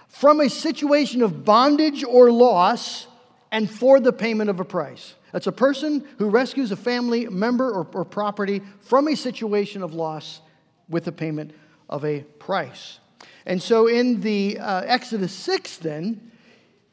from 0.08 0.40
a 0.40 0.50
situation 0.50 1.22
of 1.22 1.44
bondage 1.44 2.06
or 2.06 2.32
loss 2.32 3.06
and 3.52 3.70
for 3.70 4.00
the 4.00 4.14
payment 4.14 4.50
of 4.50 4.62
a 4.62 4.64
price. 4.64 5.16
That's 5.34 5.48
a 5.48 5.52
person 5.52 6.08
who 6.18 6.30
rescues 6.30 6.72
a 6.72 6.78
family 6.78 7.28
member 7.28 7.70
or, 7.70 7.86
or 7.92 8.06
property 8.06 8.62
from 8.80 9.10
a 9.10 9.16
situation 9.18 9.84
of 9.84 9.94
loss 9.94 10.40
with 10.88 11.04
the 11.04 11.12
payment 11.12 11.54
of 11.90 12.06
a 12.06 12.22
price. 12.22 13.00
And 13.46 13.62
so 13.62 13.88
in 13.88 14.22
the 14.22 14.60
uh, 14.60 14.84
Exodus 14.86 15.34
6, 15.34 15.76
then, 15.80 16.32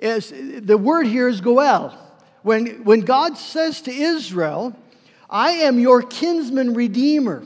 is, 0.00 0.33
the 0.35 0.76
word 0.76 1.07
here 1.07 1.28
is 1.28 1.40
goel. 1.40 1.97
When, 2.43 2.83
when 2.83 3.02
God 3.02 3.38
says 3.38 3.81
to 3.83 3.93
Israel, 3.93 4.76
I 5.31 5.50
am 5.50 5.78
your 5.78 6.02
kinsman 6.02 6.75
redeemer. 6.75 7.45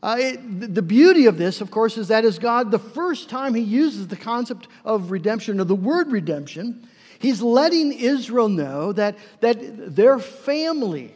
Uh, 0.00 0.16
it, 0.18 0.74
the 0.74 0.82
beauty 0.82 1.26
of 1.26 1.38
this, 1.38 1.60
of 1.60 1.70
course, 1.70 1.98
is 1.98 2.08
that 2.08 2.24
as 2.24 2.38
God, 2.38 2.70
the 2.70 2.78
first 2.78 3.28
time 3.28 3.54
he 3.54 3.62
uses 3.62 4.06
the 4.06 4.16
concept 4.16 4.68
of 4.84 5.10
redemption 5.10 5.60
or 5.60 5.64
the 5.64 5.74
word 5.74 6.12
redemption, 6.12 6.86
he's 7.18 7.42
letting 7.42 7.92
Israel 7.92 8.48
know 8.48 8.92
that, 8.92 9.18
that 9.40 9.96
their 9.96 10.20
family, 10.20 11.12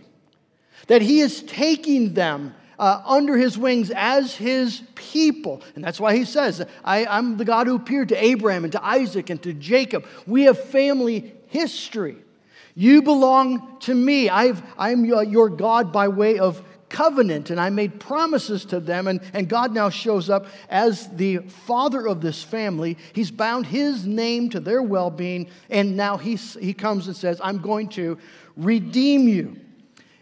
that 0.88 1.00
he 1.00 1.20
is 1.20 1.42
taking 1.44 2.14
them 2.14 2.54
uh, 2.76 3.00
under 3.06 3.36
his 3.36 3.56
wings 3.56 3.92
as 3.94 4.34
his 4.34 4.82
people. 4.96 5.62
And 5.76 5.84
that's 5.84 6.00
why 6.00 6.16
he 6.16 6.24
says, 6.24 6.66
I, 6.84 7.06
I'm 7.06 7.36
the 7.36 7.44
God 7.44 7.68
who 7.68 7.76
appeared 7.76 8.08
to 8.08 8.24
Abraham 8.24 8.64
and 8.64 8.72
to 8.72 8.84
Isaac 8.84 9.30
and 9.30 9.40
to 9.44 9.52
Jacob. 9.52 10.04
We 10.26 10.42
have 10.44 10.58
family 10.58 11.32
history. 11.46 12.16
You 12.74 13.02
belong 13.02 13.78
to 13.80 13.94
me. 13.94 14.28
I've, 14.28 14.62
I'm 14.76 15.04
your, 15.04 15.22
your 15.22 15.48
God 15.50 15.92
by 15.92 16.08
way 16.08 16.40
of 16.40 16.64
covenant, 16.92 17.50
and 17.50 17.58
I 17.58 17.70
made 17.70 17.98
promises 17.98 18.64
to 18.66 18.78
them. 18.78 19.08
And, 19.08 19.20
and 19.32 19.48
God 19.48 19.72
now 19.72 19.90
shows 19.90 20.30
up 20.30 20.46
as 20.68 21.08
the 21.08 21.38
father 21.38 22.06
of 22.06 22.20
this 22.20 22.44
family. 22.44 22.96
He's 23.12 23.32
bound 23.32 23.66
his 23.66 24.06
name 24.06 24.50
to 24.50 24.60
their 24.60 24.82
well 24.82 25.10
being, 25.10 25.50
and 25.70 25.96
now 25.96 26.18
he, 26.18 26.36
he 26.36 26.72
comes 26.72 27.08
and 27.08 27.16
says, 27.16 27.40
I'm 27.42 27.58
going 27.58 27.88
to 27.90 28.18
redeem 28.56 29.26
you. 29.26 29.56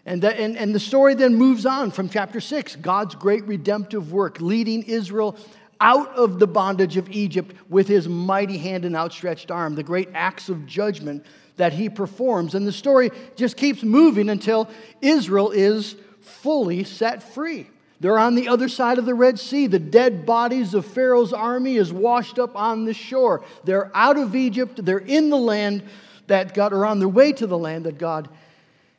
And, 0.07 0.23
the, 0.23 0.35
and, 0.35 0.57
and 0.57 0.75
the 0.75 0.81
story 0.81 1.15
then 1.15 1.35
moves 1.35 1.67
on 1.67 1.91
from 1.91 2.09
chapter 2.09 2.41
6 2.41 2.77
God's 2.77 3.15
great 3.15 3.45
redemptive 3.45 4.13
work, 4.13 4.41
leading 4.41 4.85
Israel 4.85 5.37
out 5.81 6.15
of 6.15 6.39
the 6.39 6.47
bondage 6.47 6.97
of 6.97 7.11
Egypt 7.11 7.55
with 7.69 7.89
his 7.89 8.09
mighty 8.09 8.59
hand 8.59 8.85
and 8.85 8.95
outstretched 8.95 9.51
arm, 9.51 9.75
the 9.75 9.83
great 9.83 10.09
acts 10.15 10.49
of 10.49 10.67
judgment 10.67 11.25
that 11.57 11.73
he 11.73 11.89
performs. 11.89 12.55
And 12.55 12.67
the 12.67 12.73
story 12.73 13.11
just 13.37 13.57
keeps 13.57 13.83
moving 13.83 14.29
until 14.29 14.69
Israel 15.01 15.51
is 15.51 15.97
fully 16.21 16.85
set 16.85 17.23
free. 17.23 17.69
They're 18.01 18.19
on 18.19 18.35
the 18.35 18.49
other 18.49 18.69
side 18.69 18.99
of 18.99 19.05
the 19.05 19.15
Red 19.15 19.39
Sea. 19.39 19.67
The 19.67 19.79
dead 19.79 20.25
bodies 20.25 20.73
of 20.73 20.87
Pharaoh's 20.87 21.35
army 21.35 21.77
is 21.77 21.93
washed 21.93 22.39
up 22.39 22.57
on 22.57 22.87
the 22.87 22.95
shore. 22.95 23.45
They're 23.65 23.91
out 23.95 24.17
of 24.17 24.35
Egypt. 24.35 24.85
They're 24.85 24.99
in 24.99 25.29
the 25.29 25.37
land 25.37 25.83
that 26.27 26.55
God, 26.55 26.73
or 26.73 26.87
on 26.87 26.99
their 26.99 27.09
way 27.09 27.33
to 27.33 27.47
the 27.47 27.59
land 27.59 27.85
that 27.85 27.99
God 27.99 28.29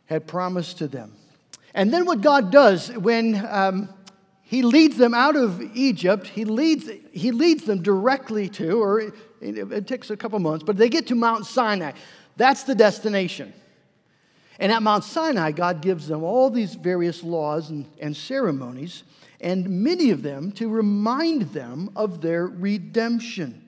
had 0.05 0.27
promised 0.27 0.77
to 0.79 0.87
them. 0.87 1.13
And 1.73 1.91
then 1.91 2.05
what 2.05 2.21
God 2.21 2.51
does 2.51 2.91
when 2.91 3.43
um, 3.49 3.89
He 4.43 4.61
leads 4.61 4.97
them 4.97 5.15
out 5.15 5.35
of 5.35 5.61
Egypt, 5.75 6.27
He 6.27 6.45
leads, 6.45 6.89
he 7.11 7.31
leads 7.31 7.63
them 7.63 7.81
directly 7.81 8.49
to, 8.49 8.81
or 8.81 8.99
it, 8.99 9.13
it 9.41 9.87
takes 9.87 10.09
a 10.11 10.17
couple 10.17 10.37
months, 10.39 10.63
but 10.63 10.77
they 10.77 10.89
get 10.89 11.07
to 11.07 11.15
Mount 11.15 11.45
Sinai. 11.45 11.93
That's 12.37 12.63
the 12.63 12.75
destination. 12.75 13.53
And 14.61 14.71
at 14.71 14.83
Mount 14.83 15.03
Sinai, 15.03 15.53
God 15.53 15.81
gives 15.81 16.07
them 16.07 16.23
all 16.23 16.51
these 16.51 16.75
various 16.75 17.23
laws 17.23 17.71
and, 17.71 17.83
and 17.99 18.15
ceremonies, 18.15 19.01
and 19.41 19.67
many 19.67 20.11
of 20.11 20.21
them 20.21 20.51
to 20.51 20.69
remind 20.69 21.51
them 21.51 21.89
of 21.95 22.21
their 22.21 22.45
redemption. 22.45 23.67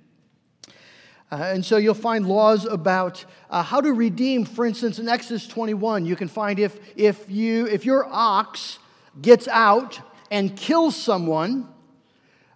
Uh, 1.31 1.37
and 1.45 1.65
so 1.65 1.77
you'll 1.77 1.95
find 1.95 2.27
laws 2.27 2.65
about 2.65 3.25
uh, 3.49 3.63
how 3.63 3.81
to 3.81 3.91
redeem. 3.91 4.45
For 4.45 4.67
instance, 4.67 4.99
in 4.99 5.09
Exodus 5.09 5.47
21, 5.47 6.05
you 6.05 6.15
can 6.15 6.27
find 6.27 6.59
if, 6.59 6.79
if, 6.95 7.27
you, 7.27 7.65
if 7.65 7.85
your 7.85 8.05
ox 8.05 8.77
gets 9.19 9.47
out 9.47 9.99
and 10.29 10.55
kills 10.55 10.95
someone, 10.95 11.69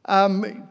um, 0.06 0.70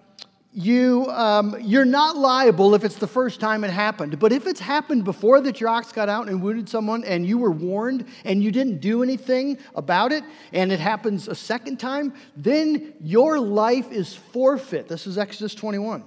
you, 0.57 1.05
um, 1.11 1.55
you're 1.61 1.85
not 1.85 2.17
liable 2.17 2.75
if 2.75 2.83
it's 2.83 2.97
the 2.97 3.07
first 3.07 3.41
time 3.41 3.63
it 3.63 3.71
happened. 3.71 4.19
But 4.19 4.33
if 4.33 4.47
it's 4.47 4.59
happened 4.59 5.05
before 5.05 5.43
that 5.43 5.61
your 5.61 5.69
ox 5.69 5.93
got 5.93 6.09
out 6.09 6.31
and 6.31 6.41
wounded 6.41 6.67
someone 6.67 7.05
and 7.05 7.27
you 7.27 7.37
were 7.37 7.51
warned 7.51 8.07
and 8.25 8.43
you 8.43 8.51
didn't 8.51 8.81
do 8.81 9.03
anything 9.03 9.59
about 9.75 10.13
it 10.13 10.25
and 10.55 10.73
it 10.73 10.81
happens 10.81 11.29
a 11.29 11.35
second 11.35 11.77
time, 11.79 12.15
then 12.39 12.95
your 13.03 13.39
life 13.39 13.93
is 13.93 14.15
forfeit. 14.15 14.89
This 14.89 15.07
is 15.07 15.19
Exodus 15.19 15.55
21. 15.55 16.03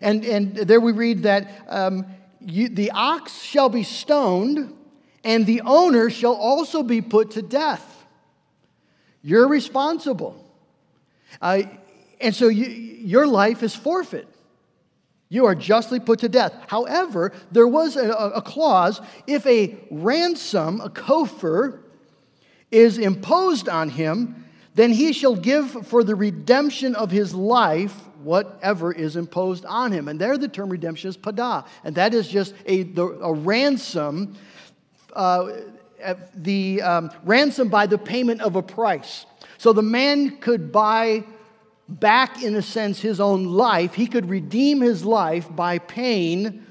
And, 0.00 0.24
and 0.24 0.56
there 0.56 0.80
we 0.80 0.92
read 0.92 1.24
that 1.24 1.66
um, 1.68 2.06
you, 2.40 2.70
the 2.70 2.90
ox 2.92 3.42
shall 3.42 3.68
be 3.68 3.82
stoned 3.82 4.74
and 5.24 5.44
the 5.44 5.60
owner 5.66 6.08
shall 6.08 6.36
also 6.36 6.82
be 6.82 7.02
put 7.02 7.32
to 7.32 7.42
death. 7.42 8.02
You're 9.22 9.46
responsible. 9.46 10.42
Uh, 11.42 11.64
and 12.20 12.34
so 12.34 12.48
you, 12.48 12.66
your 12.66 13.26
life 13.26 13.62
is 13.62 13.74
forfeit. 13.74 14.28
You 15.28 15.46
are 15.46 15.54
justly 15.54 16.00
put 16.00 16.18
to 16.20 16.28
death. 16.28 16.52
However, 16.66 17.32
there 17.52 17.68
was 17.68 17.96
a, 17.96 18.10
a 18.10 18.42
clause 18.42 19.00
if 19.26 19.46
a 19.46 19.76
ransom, 19.90 20.80
a 20.80 20.90
kopher, 20.90 21.80
is 22.70 22.98
imposed 22.98 23.68
on 23.68 23.88
him, 23.90 24.44
then 24.74 24.92
he 24.92 25.12
shall 25.12 25.36
give 25.36 25.86
for 25.86 26.04
the 26.04 26.14
redemption 26.14 26.94
of 26.94 27.10
his 27.10 27.34
life 27.34 27.94
whatever 28.22 28.92
is 28.92 29.16
imposed 29.16 29.64
on 29.64 29.92
him. 29.92 30.08
And 30.08 30.20
there 30.20 30.36
the 30.36 30.48
term 30.48 30.68
redemption 30.68 31.08
is 31.08 31.16
pada, 31.16 31.66
and 31.84 31.94
that 31.94 32.12
is 32.12 32.28
just 32.28 32.54
a, 32.66 32.82
a 32.96 33.32
ransom, 33.32 34.36
uh, 35.12 35.52
the 36.34 36.82
um, 36.82 37.10
ransom 37.24 37.68
by 37.68 37.86
the 37.86 37.98
payment 37.98 38.40
of 38.40 38.56
a 38.56 38.62
price. 38.62 39.26
So 39.58 39.72
the 39.72 39.82
man 39.82 40.38
could 40.38 40.72
buy 40.72 41.24
back, 41.90 42.42
in 42.42 42.54
a 42.54 42.62
sense, 42.62 43.00
his 43.00 43.20
own 43.20 43.44
life. 43.44 43.94
He 43.94 44.06
could 44.06 44.28
redeem 44.28 44.80
his 44.80 45.04
life 45.04 45.48
by 45.54 45.78
paying 45.78 46.64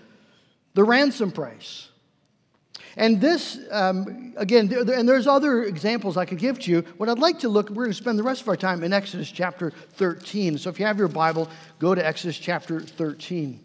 the 0.74 0.84
ransom 0.84 1.32
price. 1.32 1.90
And 2.96 3.22
this, 3.22 3.60
um, 3.72 4.34
again, 4.38 4.74
and 4.74 5.08
there's 5.08 5.28
other 5.28 5.64
examples 5.64 6.18
I 6.18 6.26
could 6.26 6.38
give 6.38 6.60
to 6.60 6.72
you. 6.72 6.82
What 6.98 7.08
I'd 7.08 7.20
like 7.20 7.40
to 7.40 7.50
look, 7.50 7.70
we're 7.70 7.84
going 7.84 7.92
to 7.92 7.94
spend 7.94 8.20
the 8.20 8.24
rest 8.24 8.42
of 8.42 8.50
our 8.50 8.58
time 8.58 8.84
in 8.84 8.92
Exodus 8.92 9.32
chapter 9.32 9.72
13. 9.94 10.58
So 10.58 10.70
if 10.70 10.80
you 10.80 10.86
have 10.86 10.98
your 10.98 11.08
Bible, 11.08 11.50
go 11.80 11.96
to 11.96 12.06
Exodus 12.06 12.38
chapter 12.38 12.82
13. 12.82 13.62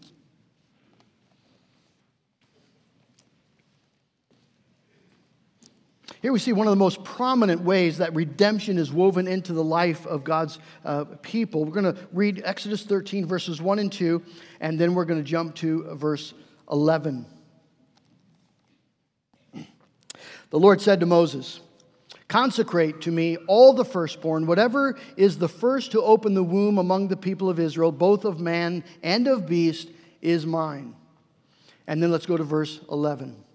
Here 6.25 6.33
we 6.33 6.39
see 6.39 6.53
one 6.53 6.65
of 6.65 6.71
the 6.71 6.75
most 6.75 7.03
prominent 7.03 7.61
ways 7.61 7.99
that 7.99 8.15
redemption 8.15 8.79
is 8.79 8.91
woven 8.91 9.27
into 9.27 9.53
the 9.53 9.63
life 9.63 10.07
of 10.07 10.23
God's 10.23 10.57
uh, 10.83 11.05
people. 11.21 11.63
We're 11.63 11.79
going 11.79 11.93
to 11.93 12.01
read 12.11 12.41
Exodus 12.43 12.81
13, 12.81 13.27
verses 13.27 13.61
1 13.61 13.77
and 13.77 13.91
2, 13.91 14.23
and 14.59 14.79
then 14.79 14.95
we're 14.95 15.05
going 15.05 15.23
to 15.23 15.23
jump 15.23 15.53
to 15.57 15.83
verse 15.93 16.33
11. 16.71 17.27
The 19.53 20.59
Lord 20.59 20.81
said 20.81 20.99
to 21.01 21.05
Moses, 21.05 21.59
Consecrate 22.27 23.01
to 23.01 23.11
me 23.11 23.37
all 23.45 23.73
the 23.73 23.85
firstborn, 23.85 24.47
whatever 24.47 24.97
is 25.17 25.37
the 25.37 25.47
first 25.47 25.91
to 25.91 26.01
open 26.01 26.33
the 26.33 26.43
womb 26.43 26.79
among 26.79 27.07
the 27.07 27.17
people 27.17 27.51
of 27.51 27.59
Israel, 27.59 27.91
both 27.91 28.25
of 28.25 28.39
man 28.39 28.83
and 29.03 29.27
of 29.27 29.45
beast, 29.45 29.91
is 30.23 30.43
mine. 30.43 30.95
And 31.85 32.01
then 32.01 32.09
let's 32.09 32.25
go 32.25 32.35
to 32.35 32.43
verse 32.43 32.79
11. 32.89 33.45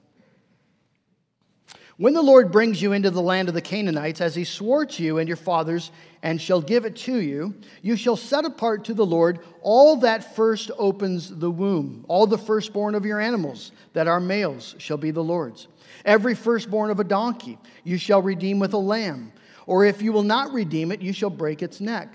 When 2.00 2.14
the 2.14 2.22
Lord 2.22 2.50
brings 2.50 2.80
you 2.80 2.94
into 2.94 3.10
the 3.10 3.20
land 3.20 3.48
of 3.48 3.54
the 3.54 3.60
Canaanites, 3.60 4.22
as 4.22 4.34
he 4.34 4.44
swore 4.44 4.86
to 4.86 5.02
you 5.02 5.18
and 5.18 5.28
your 5.28 5.36
fathers, 5.36 5.90
and 6.22 6.40
shall 6.40 6.62
give 6.62 6.86
it 6.86 6.96
to 6.96 7.20
you, 7.20 7.54
you 7.82 7.94
shall 7.94 8.16
set 8.16 8.46
apart 8.46 8.86
to 8.86 8.94
the 8.94 9.04
Lord 9.04 9.40
all 9.60 9.96
that 9.96 10.34
first 10.34 10.70
opens 10.78 11.28
the 11.28 11.50
womb. 11.50 12.06
All 12.08 12.26
the 12.26 12.38
firstborn 12.38 12.94
of 12.94 13.04
your 13.04 13.20
animals 13.20 13.72
that 13.92 14.08
are 14.08 14.18
males 14.18 14.76
shall 14.78 14.96
be 14.96 15.10
the 15.10 15.22
Lord's. 15.22 15.68
Every 16.06 16.34
firstborn 16.34 16.90
of 16.90 17.00
a 17.00 17.04
donkey 17.04 17.58
you 17.84 17.98
shall 17.98 18.22
redeem 18.22 18.60
with 18.60 18.72
a 18.72 18.78
lamb, 18.78 19.30
or 19.66 19.84
if 19.84 20.00
you 20.00 20.10
will 20.10 20.22
not 20.22 20.54
redeem 20.54 20.92
it, 20.92 21.02
you 21.02 21.12
shall 21.12 21.28
break 21.28 21.62
its 21.62 21.82
neck. 21.82 22.14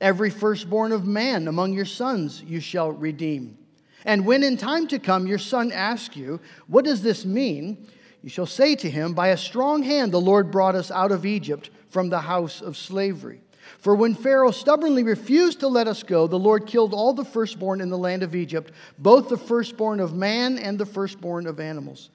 Every 0.00 0.30
firstborn 0.30 0.92
of 0.92 1.04
man 1.04 1.46
among 1.46 1.74
your 1.74 1.84
sons 1.84 2.42
you 2.42 2.60
shall 2.60 2.90
redeem. 2.90 3.58
And 4.06 4.24
when 4.24 4.42
in 4.42 4.56
time 4.56 4.86
to 4.88 4.98
come 4.98 5.26
your 5.26 5.36
son 5.36 5.72
asks 5.72 6.16
you, 6.16 6.40
What 6.68 6.86
does 6.86 7.02
this 7.02 7.26
mean? 7.26 7.86
You 8.26 8.30
shall 8.30 8.44
say 8.44 8.74
to 8.74 8.90
him, 8.90 9.14
By 9.14 9.28
a 9.28 9.36
strong 9.36 9.84
hand 9.84 10.10
the 10.10 10.20
Lord 10.20 10.50
brought 10.50 10.74
us 10.74 10.90
out 10.90 11.12
of 11.12 11.24
Egypt 11.24 11.70
from 11.90 12.08
the 12.08 12.18
house 12.18 12.60
of 12.60 12.76
slavery. 12.76 13.40
For 13.78 13.94
when 13.94 14.16
Pharaoh 14.16 14.50
stubbornly 14.50 15.04
refused 15.04 15.60
to 15.60 15.68
let 15.68 15.86
us 15.86 16.02
go, 16.02 16.26
the 16.26 16.36
Lord 16.36 16.66
killed 16.66 16.92
all 16.92 17.12
the 17.12 17.24
firstborn 17.24 17.80
in 17.80 17.88
the 17.88 17.96
land 17.96 18.24
of 18.24 18.34
Egypt, 18.34 18.72
both 18.98 19.28
the 19.28 19.36
firstborn 19.36 20.00
of 20.00 20.12
man 20.12 20.58
and 20.58 20.76
the 20.76 20.84
firstborn 20.84 21.46
of 21.46 21.60
animals. 21.60 22.10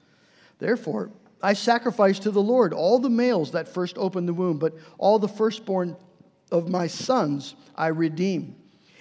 Therefore, 0.58 1.08
I 1.42 1.54
sacrifice 1.54 2.18
to 2.18 2.30
the 2.30 2.42
Lord 2.42 2.74
all 2.74 2.98
the 2.98 3.08
males 3.08 3.52
that 3.52 3.66
first 3.66 3.96
opened 3.96 4.28
the 4.28 4.34
womb, 4.34 4.58
but 4.58 4.74
all 4.98 5.18
the 5.18 5.28
firstborn 5.28 5.96
of 6.50 6.68
my 6.68 6.88
sons 6.88 7.54
I 7.74 7.86
redeem. 7.86 8.54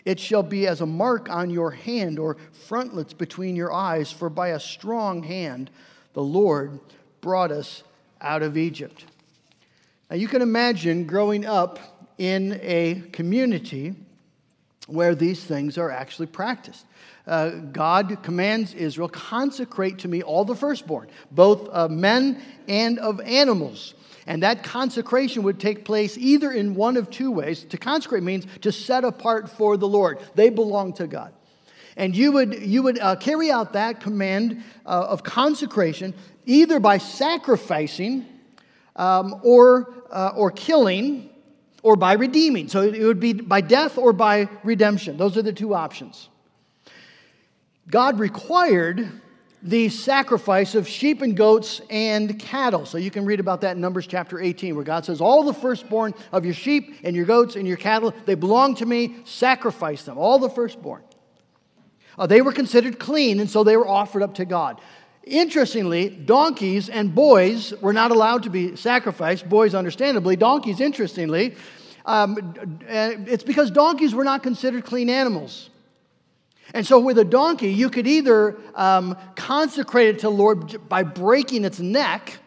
It 0.06 0.18
shall 0.18 0.44
be 0.44 0.65
as 0.65 0.80
a 0.80 0.86
mark 0.86 1.30
on 1.30 1.50
your 1.50 1.72
hand 1.72 2.20
or 2.20 2.38
frontlets 2.53 3.12
between 3.12 3.58
your 3.58 3.74
eyes, 3.74 4.13
for 4.13 4.30
by 4.30 4.51
a 4.51 4.60
strong 4.62 5.24
hand 5.24 5.72
the 6.13 6.24
Lord 6.24 6.80
brought 7.22 7.51
us 7.51 7.84
out 8.20 8.44
of 8.44 8.58
Egypt. 8.58 9.06
Now, 10.10 10.18
you 10.18 10.28
can 10.28 10.42
imagine 10.42 11.06
growing 11.06 11.46
up 11.46 11.80
in 12.18 12.60
a 12.62 13.01
community 13.13 13.96
where 14.88 15.16
these 15.16 15.44
things 15.44 15.78
are 15.78 15.90
actually 15.90 16.28
practiced. 16.28 16.86
Uh, 17.25 17.50
God 17.50 18.18
commands 18.24 18.74
Israel, 18.74 19.08
consecrate 19.08 20.00
to 20.00 20.08
me 20.08 20.22
all 20.22 20.44
the 20.44 20.56
firstborn, 20.56 21.08
both 21.32 21.68
of 21.70 21.92
men 21.92 22.42
and 22.68 23.00
of 23.00 23.22
animals. 23.22 23.94
And 24.28 24.44
that 24.44 24.63
consecration 24.63 25.44
would 25.44 25.60
take 25.60 25.86
place 25.86 26.18
either 26.18 26.51
in 26.51 26.75
one 26.75 26.98
of 26.98 27.10
two 27.10 27.32
ways. 27.32 27.63
To 27.66 27.78
consecrate 27.78 28.24
means 28.24 28.46
to 28.62 28.72
set 28.72 29.04
apart 29.04 29.50
for 29.50 29.78
the 29.78 29.88
Lord, 29.88 30.20
they 30.36 30.50
belong 30.50 30.94
to 30.94 31.08
God. 31.08 31.34
And 31.98 32.16
you 32.16 32.32
would, 32.32 32.62
you 32.62 32.84
would 32.84 33.00
uh, 33.00 33.16
carry 33.18 33.51
out 33.51 33.74
that 33.74 34.00
command 34.00 34.63
uh, 34.86 35.08
of 35.10 35.24
consecration 35.24 36.13
either 36.46 36.80
by 36.80 36.98
sacrificing 36.98 38.26
um, 38.96 39.40
or, 39.44 39.94
uh, 40.12 40.34
or 40.36 40.52
killing 40.52 41.30
or 41.84 41.96
by 41.96 42.14
redeeming. 42.14 42.68
So 42.68 42.82
it 42.82 43.04
would 43.04 43.20
be 43.20 43.34
by 43.34 43.62
death 43.62 43.98
or 43.98 44.14
by 44.14 44.50
redemption. 44.64 45.18
Those 45.18 45.38
are 45.38 45.42
the 45.42 45.54
two 45.54 45.74
options. 45.74 46.30
God 47.90 48.20
required 48.20 49.22
the 49.64 49.90
sacrifice 49.90 50.74
of 50.74 50.88
sheep 50.88 51.22
and 51.22 51.38
goats 51.38 51.82
and 51.90 52.40
cattle. 52.40 52.86
So 52.86 52.98
you 52.98 53.12
can 53.12 53.26
read 53.26 53.40
about 53.40 53.62
that 53.62 53.76
in 53.76 53.82
Numbers 53.82 54.08
chapter 54.08 54.40
18, 54.40 54.76
where 54.76 54.84
God 54.84 55.06
says, 55.06 55.22
All 55.22 55.44
the 55.44 55.54
firstborn 55.54 56.14
of 56.32 56.46
your 56.46 56.54
sheep 56.54 56.96
and 57.04 57.16
your 57.16 57.26
goats 57.26 57.56
and 57.56 57.68
your 57.68 57.78
cattle, 57.78 58.14
they 58.26 58.36
belong 58.36 58.76
to 58.76 58.86
me, 58.86 59.18
sacrifice 59.26 60.04
them, 60.04 60.18
all 60.18 60.40
the 60.40 60.50
firstborn. 60.50 61.04
Uh, 62.18 62.28
they 62.28 62.42
were 62.42 62.52
considered 62.52 63.00
clean, 63.00 63.40
and 63.40 63.50
so 63.50 63.64
they 63.64 63.78
were 63.78 63.88
offered 63.88 64.24
up 64.24 64.36
to 64.36 64.46
God. 64.46 64.82
Interestingly, 65.24 66.10
donkeys 66.10 66.90
and 66.90 67.13
boys 67.13 67.74
were 67.82 67.94
not 67.94 68.12
allowed 68.12 68.44
to 68.44 68.50
be 68.50 68.75
sacrificed. 68.75 69.48
Boys, 69.48 69.75
understandably. 69.75 70.36
Donkeys, 70.36 70.80
interestingly, 70.80 71.56
um, 72.06 72.56
uh, 72.90 73.12
it's 73.28 73.44
because 73.44 73.70
donkeys 73.70 74.16
were 74.16 74.24
not 74.24 74.42
considered 74.42 74.84
clean 74.84 75.10
animals. 75.10 75.70
And 76.74 76.88
so, 76.88 77.00
with 77.00 77.20
a 77.20 77.25
donkey, 77.25 77.72
you 77.72 77.90
could 77.90 78.08
either 78.08 78.58
um, 78.75 79.18
consecrate 79.36 80.08
it 80.08 80.20
to 80.20 80.28
the 80.28 80.32
Lord 80.32 80.90
by 80.90 81.04
breaking 81.04 81.66
its 81.66 81.80
neck, 81.80 82.40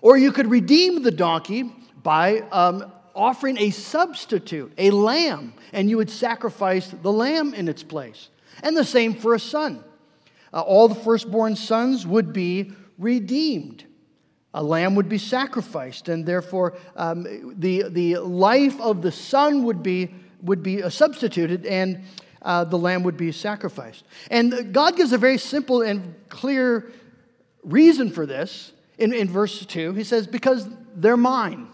or 0.00 0.16
you 0.16 0.32
could 0.32 0.50
redeem 0.50 1.02
the 1.02 1.10
donkey 1.10 1.70
by 2.02 2.40
um, 2.50 2.90
offering 3.14 3.58
a 3.58 3.70
substitute, 3.70 4.72
a 4.78 4.90
lamb, 4.90 5.52
and 5.72 5.88
you 5.88 5.98
would 5.98 6.10
sacrifice 6.10 6.88
the 6.88 7.12
lamb 7.12 7.54
in 7.54 7.68
its 7.68 7.82
place. 7.82 8.28
And 8.62 8.76
the 8.76 8.84
same 8.84 9.14
for 9.14 9.34
a 9.34 9.38
son. 9.38 9.84
Uh, 10.52 10.60
all 10.60 10.88
the 10.88 10.94
firstborn 10.94 11.56
sons 11.56 12.06
would 12.06 12.32
be 12.32 12.72
redeemed. 12.98 13.84
A 14.54 14.62
lamb 14.62 14.94
would 14.96 15.08
be 15.08 15.18
sacrificed, 15.18 16.08
and 16.08 16.26
therefore 16.26 16.76
um, 16.94 17.54
the, 17.58 17.84
the 17.88 18.18
life 18.18 18.78
of 18.80 19.00
the 19.00 19.12
son 19.12 19.64
would 19.64 19.82
be, 19.82 20.14
would 20.42 20.62
be 20.62 20.82
uh, 20.82 20.90
substituted, 20.90 21.64
and 21.64 22.02
uh, 22.42 22.64
the 22.64 22.76
lamb 22.76 23.02
would 23.04 23.16
be 23.16 23.32
sacrificed. 23.32 24.04
And 24.30 24.74
God 24.74 24.96
gives 24.96 25.12
a 25.12 25.18
very 25.18 25.38
simple 25.38 25.80
and 25.80 26.14
clear 26.28 26.92
reason 27.62 28.10
for 28.10 28.26
this 28.26 28.72
in, 28.98 29.14
in 29.14 29.28
verse 29.28 29.64
2. 29.64 29.94
He 29.94 30.04
says, 30.04 30.26
Because 30.26 30.68
they're 30.94 31.16
mine. 31.16 31.68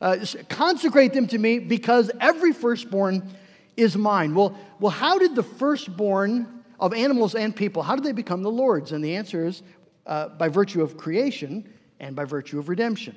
Uh, 0.00 0.24
consecrate 0.48 1.12
them 1.12 1.26
to 1.26 1.38
me 1.38 1.58
because 1.58 2.10
every 2.20 2.52
firstborn 2.52 3.28
is 3.76 3.96
mine. 3.96 4.34
Well, 4.34 4.58
well, 4.78 4.90
how 4.90 5.18
did 5.18 5.34
the 5.34 5.42
firstborn 5.42 6.59
of 6.80 6.94
animals 6.94 7.34
and 7.34 7.54
people, 7.54 7.82
how 7.82 7.94
did 7.94 8.04
they 8.04 8.12
become 8.12 8.42
the 8.42 8.50
Lord's? 8.50 8.92
And 8.92 9.04
the 9.04 9.16
answer 9.16 9.46
is 9.46 9.62
uh, 10.06 10.28
by 10.28 10.48
virtue 10.48 10.82
of 10.82 10.96
creation 10.96 11.72
and 12.00 12.16
by 12.16 12.24
virtue 12.24 12.58
of 12.58 12.68
redemption. 12.68 13.16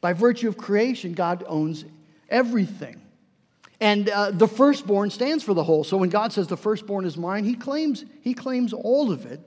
By 0.00 0.14
virtue 0.14 0.48
of 0.48 0.56
creation, 0.56 1.12
God 1.12 1.44
owns 1.46 1.84
everything. 2.28 3.00
And 3.80 4.08
uh, 4.08 4.30
the 4.32 4.48
firstborn 4.48 5.10
stands 5.10 5.44
for 5.44 5.54
the 5.54 5.62
whole. 5.62 5.84
So 5.84 5.96
when 5.96 6.08
God 6.08 6.32
says 6.32 6.48
the 6.48 6.56
firstborn 6.56 7.04
is 7.04 7.16
mine, 7.16 7.44
he 7.44 7.54
claims, 7.54 8.04
he 8.22 8.34
claims 8.34 8.72
all 8.72 9.12
of 9.12 9.26
it. 9.26 9.40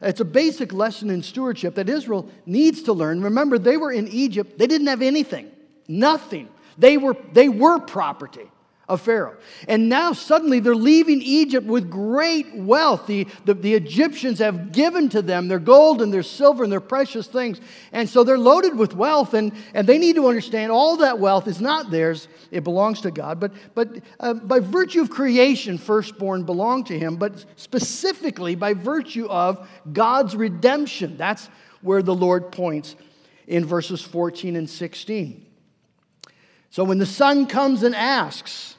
It's 0.00 0.20
a 0.20 0.24
basic 0.24 0.72
lesson 0.72 1.10
in 1.10 1.22
stewardship 1.22 1.74
that 1.74 1.88
Israel 1.88 2.28
needs 2.46 2.82
to 2.84 2.92
learn. 2.92 3.22
Remember, 3.22 3.58
they 3.58 3.76
were 3.76 3.92
in 3.92 4.08
Egypt, 4.08 4.58
they 4.58 4.66
didn't 4.66 4.86
have 4.86 5.02
anything, 5.02 5.50
nothing. 5.88 6.48
They 6.76 6.96
were, 6.96 7.16
they 7.32 7.48
were 7.48 7.78
property 7.78 8.50
of 8.88 9.00
Pharaoh. 9.00 9.36
And 9.66 9.88
now 9.88 10.12
suddenly 10.12 10.60
they're 10.60 10.74
leaving 10.74 11.22
Egypt 11.22 11.66
with 11.66 11.90
great 11.90 12.54
wealth. 12.54 13.06
The, 13.06 13.26
the, 13.46 13.54
the, 13.54 13.74
Egyptians 13.74 14.38
have 14.40 14.72
given 14.72 15.08
to 15.10 15.22
them 15.22 15.48
their 15.48 15.58
gold 15.58 16.02
and 16.02 16.12
their 16.12 16.22
silver 16.22 16.64
and 16.64 16.72
their 16.72 16.80
precious 16.80 17.26
things. 17.26 17.60
And 17.92 18.08
so 18.08 18.24
they're 18.24 18.38
loaded 18.38 18.76
with 18.76 18.94
wealth, 18.94 19.32
and, 19.32 19.52
and 19.72 19.86
they 19.86 19.96
need 19.96 20.16
to 20.16 20.28
understand 20.28 20.70
all 20.70 20.98
that 20.98 21.18
wealth 21.18 21.48
is 21.48 21.60
not 21.60 21.90
theirs, 21.90 22.28
it 22.50 22.62
belongs 22.62 23.00
to 23.02 23.10
God. 23.10 23.40
But, 23.40 23.52
but 23.74 23.88
uh, 24.20 24.34
by 24.34 24.60
virtue 24.60 25.00
of 25.00 25.08
creation, 25.08 25.78
firstborn 25.78 26.44
belong 26.44 26.84
to 26.84 26.98
Him, 26.98 27.16
but 27.16 27.44
specifically 27.56 28.54
by 28.54 28.74
virtue 28.74 29.26
of 29.26 29.66
God's 29.92 30.36
redemption. 30.36 31.16
That's 31.16 31.48
where 31.80 32.02
the 32.02 32.14
Lord 32.14 32.52
points 32.52 32.96
in 33.46 33.64
verses 33.64 34.02
14 34.02 34.56
and 34.56 34.68
16. 34.68 35.46
So 36.74 36.82
when 36.82 36.98
the 36.98 37.06
son 37.06 37.46
comes 37.46 37.84
and 37.84 37.94
asks, 37.94 38.74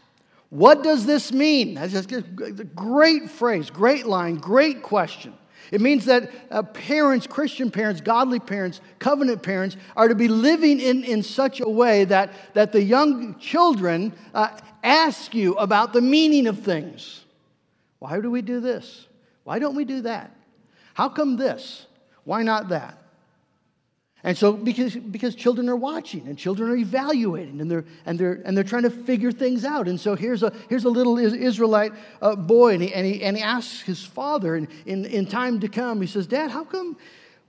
what 0.49 0.83
does 0.83 1.05
this 1.05 1.31
mean? 1.31 1.75
That's 1.75 1.93
just 1.93 2.11
a 2.11 2.21
great 2.21 3.29
phrase, 3.29 3.69
great 3.69 4.05
line, 4.05 4.35
great 4.35 4.83
question. 4.83 5.33
It 5.71 5.79
means 5.79 6.03
that 6.03 6.29
uh, 6.51 6.63
parents, 6.63 7.25
Christian 7.25 7.71
parents, 7.71 8.01
godly 8.01 8.41
parents, 8.41 8.81
covenant 8.99 9.41
parents, 9.43 9.77
are 9.95 10.09
to 10.09 10.13
be 10.13 10.27
living 10.27 10.81
in, 10.81 11.05
in 11.05 11.23
such 11.23 11.61
a 11.61 11.69
way 11.69 12.03
that, 12.03 12.33
that 12.53 12.73
the 12.73 12.83
young 12.83 13.39
children 13.39 14.11
uh, 14.33 14.49
ask 14.83 15.33
you 15.33 15.53
about 15.53 15.93
the 15.93 16.01
meaning 16.01 16.47
of 16.47 16.59
things. 16.59 17.23
Why 17.99 18.19
do 18.19 18.29
we 18.29 18.41
do 18.41 18.59
this? 18.59 19.07
Why 19.45 19.57
don't 19.57 19.73
we 19.73 19.85
do 19.85 20.01
that? 20.01 20.35
How 20.95 21.07
come 21.07 21.37
this? 21.37 21.85
Why 22.25 22.43
not 22.43 22.67
that? 22.67 23.04
And 24.25 24.35
so, 24.35 24.53
because, 24.53 24.95
because 24.95 25.35
children 25.35 25.69
are 25.69 25.75
watching 25.75 26.27
and 26.27 26.35
children 26.35 26.71
are 26.71 26.75
evaluating 26.75 27.61
and 27.61 27.69
they're, 27.69 27.85
and, 28.07 28.17
they're, 28.17 28.41
and 28.43 28.57
they're 28.57 28.63
trying 28.63 28.81
to 28.81 28.89
figure 28.89 29.31
things 29.31 29.63
out. 29.63 29.87
And 29.87 29.99
so, 29.99 30.15
here's 30.15 30.41
a, 30.41 30.51
here's 30.67 30.83
a 30.83 30.89
little 30.89 31.19
Israelite 31.19 31.91
uh, 32.23 32.35
boy, 32.35 32.73
and 32.73 32.81
he, 32.81 32.91
and, 32.91 33.05
he, 33.05 33.21
and 33.21 33.37
he 33.37 33.43
asks 33.43 33.81
his 33.81 34.03
father, 34.03 34.55
and 34.55 34.67
in, 34.87 35.05
in 35.05 35.27
time 35.27 35.59
to 35.59 35.67
come, 35.67 36.01
he 36.01 36.07
says, 36.07 36.25
Dad, 36.25 36.49
how 36.49 36.63
come 36.63 36.97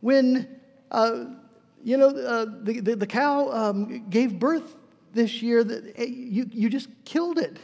when, 0.03 0.61
uh, 0.91 1.25
you 1.83 1.97
know, 1.97 2.09
uh, 2.09 2.45
the, 2.61 2.81
the, 2.81 2.95
the, 2.95 3.07
cow 3.07 3.51
um, 3.51 4.11
gave 4.11 4.39
birth 4.39 4.77
this 5.15 5.41
year, 5.41 5.65
that 5.65 6.07
you, 6.07 6.47
you 6.53 6.69
just 6.69 6.91
killed 7.07 7.39
it? 7.39 7.57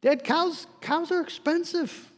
Dad, 0.00 0.24
cows, 0.24 0.66
cows 0.80 1.12
are 1.12 1.20
expensive. 1.20 2.10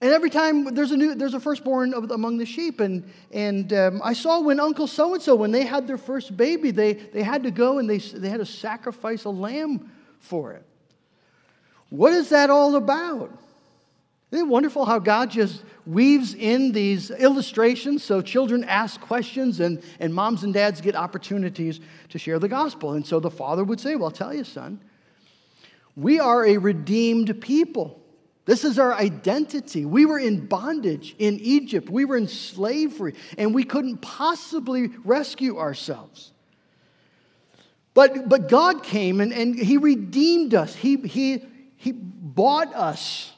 And 0.00 0.12
every 0.12 0.30
time 0.30 0.74
there's 0.74 0.92
a 0.92 0.96
new, 0.96 1.14
there's 1.14 1.34
a 1.34 1.40
firstborn 1.40 1.92
of, 1.92 2.10
among 2.10 2.38
the 2.38 2.46
sheep, 2.46 2.78
and 2.78 3.10
and 3.32 3.72
um, 3.72 4.00
I 4.04 4.12
saw 4.12 4.40
when 4.40 4.60
Uncle 4.60 4.86
so 4.86 5.14
and 5.14 5.22
so 5.22 5.34
when 5.34 5.50
they 5.50 5.64
had 5.64 5.88
their 5.88 5.98
first 5.98 6.36
baby, 6.36 6.70
they 6.70 6.92
they 6.92 7.22
had 7.22 7.42
to 7.42 7.50
go 7.50 7.78
and 7.78 7.90
they 7.90 7.98
they 7.98 8.28
had 8.28 8.38
to 8.38 8.46
sacrifice 8.46 9.24
a 9.24 9.30
lamb 9.30 9.90
for 10.20 10.52
it. 10.52 10.64
What 11.90 12.12
is 12.12 12.28
that 12.28 12.48
all 12.48 12.76
about? 12.76 13.36
Isn't 14.30 14.46
it 14.46 14.50
wonderful 14.50 14.84
how 14.84 14.98
God 14.98 15.30
just 15.30 15.62
weaves 15.86 16.34
in 16.34 16.72
these 16.72 17.10
illustrations 17.10 18.04
so 18.04 18.20
children 18.20 18.62
ask 18.64 19.00
questions 19.00 19.60
and, 19.60 19.82
and 20.00 20.14
moms 20.14 20.44
and 20.44 20.52
dads 20.52 20.82
get 20.82 20.94
opportunities 20.94 21.80
to 22.10 22.18
share 22.18 22.38
the 22.38 22.48
gospel? 22.48 22.92
And 22.92 23.06
so 23.06 23.20
the 23.20 23.30
father 23.30 23.64
would 23.64 23.80
say, 23.80 23.96
Well, 23.96 24.06
I'll 24.06 24.10
tell 24.10 24.34
you, 24.34 24.44
son, 24.44 24.80
we 25.96 26.20
are 26.20 26.44
a 26.46 26.58
redeemed 26.58 27.40
people. 27.40 28.02
This 28.48 28.64
is 28.64 28.78
our 28.78 28.94
identity. 28.94 29.84
We 29.84 30.06
were 30.06 30.18
in 30.18 30.46
bondage 30.46 31.14
in 31.18 31.38
Egypt, 31.38 31.90
we 31.90 32.06
were 32.06 32.16
in 32.16 32.28
slavery, 32.28 33.14
and 33.36 33.54
we 33.54 33.62
couldn't 33.62 33.98
possibly 33.98 34.88
rescue 35.04 35.58
ourselves. 35.58 36.32
But, 37.92 38.30
but 38.30 38.48
God 38.48 38.82
came 38.82 39.20
and, 39.20 39.34
and 39.34 39.54
He 39.54 39.76
redeemed 39.76 40.54
us, 40.54 40.74
he, 40.74 40.96
he, 40.96 41.44
he 41.76 41.92
bought 41.92 42.74
us, 42.74 43.30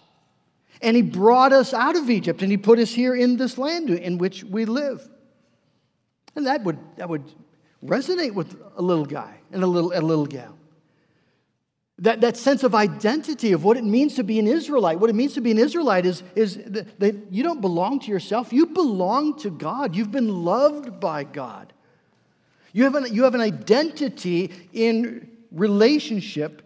and 0.81 0.95
He 0.95 1.03
brought 1.03 1.53
us 1.53 1.75
out 1.75 1.97
of 1.97 2.09
Egypt, 2.09 2.43
and 2.43 2.53
He 2.53 2.57
put 2.57 2.79
us 2.79 2.93
here 2.93 3.17
in 3.17 3.37
this 3.37 3.59
land 3.59 3.91
in 3.91 4.17
which 4.17 4.45
we 4.45 4.65
live. 4.65 5.11
And 6.37 6.47
that 6.47 6.63
would, 6.63 6.79
that 6.99 7.09
would 7.09 7.25
resonate 7.85 8.35
with 8.35 8.57
a 8.77 8.83
little 8.83 9.07
guy 9.07 9.41
and 9.51 9.65
a 9.65 9.67
little, 9.67 9.93
a 9.93 9.99
little 10.01 10.27
gal. 10.27 10.57
That, 12.01 12.23
that 12.23 12.39
sense 12.39 12.63
of 12.63 12.75
identity 12.75 13.53
of 13.53 13.63
what 13.63 13.77
it 13.77 13.85
means 13.85 14.15
to 14.15 14.25
be 14.25 14.39
an 14.39 14.47
Israelite. 14.47 14.99
What 14.99 15.11
it 15.11 15.13
means 15.15 15.35
to 15.35 15.43
be 15.43 15.51
an 15.51 15.59
Israelite 15.59 16.07
is, 16.07 16.23
is 16.35 16.57
that, 16.67 16.99
that 16.99 17.31
you 17.31 17.43
don't 17.43 17.61
belong 17.61 18.01
to 18.01 18.11
yourself, 18.11 18.53
you 18.53 18.67
belong 18.67 19.39
to 19.41 19.51
God. 19.51 19.95
You've 19.95 20.11
been 20.11 20.45
loved 20.45 20.99
by 20.99 21.25
God. 21.25 21.75
You 22.73 22.85
have 22.85 22.95
an, 22.95 23.15
you 23.15 23.25
have 23.25 23.35
an 23.35 23.43
identity 23.43 24.51
in 24.73 25.29
relationship 25.53 26.63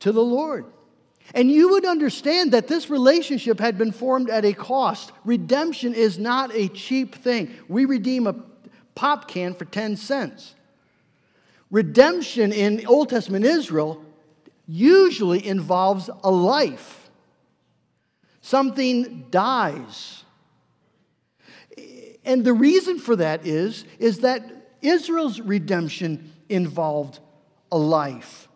to 0.00 0.12
the 0.12 0.22
Lord. 0.22 0.66
And 1.32 1.50
you 1.50 1.70
would 1.70 1.86
understand 1.86 2.52
that 2.52 2.68
this 2.68 2.90
relationship 2.90 3.58
had 3.58 3.78
been 3.78 3.92
formed 3.92 4.28
at 4.28 4.44
a 4.44 4.52
cost. 4.52 5.12
Redemption 5.24 5.94
is 5.94 6.18
not 6.18 6.54
a 6.54 6.68
cheap 6.68 7.14
thing. 7.14 7.54
We 7.68 7.86
redeem 7.86 8.26
a 8.26 8.34
pop 8.94 9.28
can 9.28 9.54
for 9.54 9.64
10 9.64 9.96
cents. 9.96 10.54
Redemption 11.70 12.52
in 12.52 12.86
Old 12.86 13.08
Testament 13.08 13.46
Israel 13.46 14.04
usually 14.66 15.46
involves 15.46 16.08
a 16.22 16.30
life. 16.30 17.10
Something 18.40 19.26
dies. 19.30 20.24
And 22.24 22.44
the 22.44 22.52
reason 22.52 22.98
for 22.98 23.16
that 23.16 23.46
is, 23.46 23.84
is 23.98 24.20
that 24.20 24.42
Israel's 24.80 25.40
redemption 25.40 26.32
involved 26.48 27.20
a 27.70 27.78
life. 27.78 28.48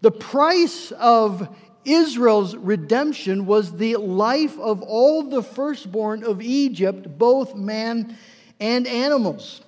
The 0.00 0.10
price 0.10 0.92
of 0.92 1.56
Israel's 1.84 2.56
redemption 2.56 3.46
was 3.46 3.76
the 3.76 3.96
life 3.96 4.58
of 4.58 4.82
all 4.82 5.22
the 5.22 5.42
firstborn 5.42 6.24
of 6.24 6.40
Egypt, 6.42 7.18
both 7.18 7.54
man 7.54 8.16
and 8.58 8.86
animals. 8.86 9.62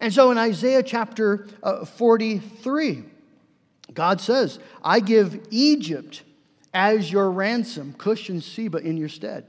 And 0.00 0.12
so 0.12 0.30
in 0.30 0.38
Isaiah 0.38 0.82
chapter 0.82 1.46
uh, 1.62 1.84
43, 1.84 3.04
God 3.92 4.20
says, 4.20 4.58
I 4.82 5.00
give 5.00 5.46
Egypt 5.50 6.22
as 6.72 7.10
your 7.10 7.30
ransom, 7.30 7.94
Cush 7.96 8.28
and 8.28 8.42
Seba 8.42 8.78
in 8.78 8.96
your 8.96 9.08
stead. 9.08 9.46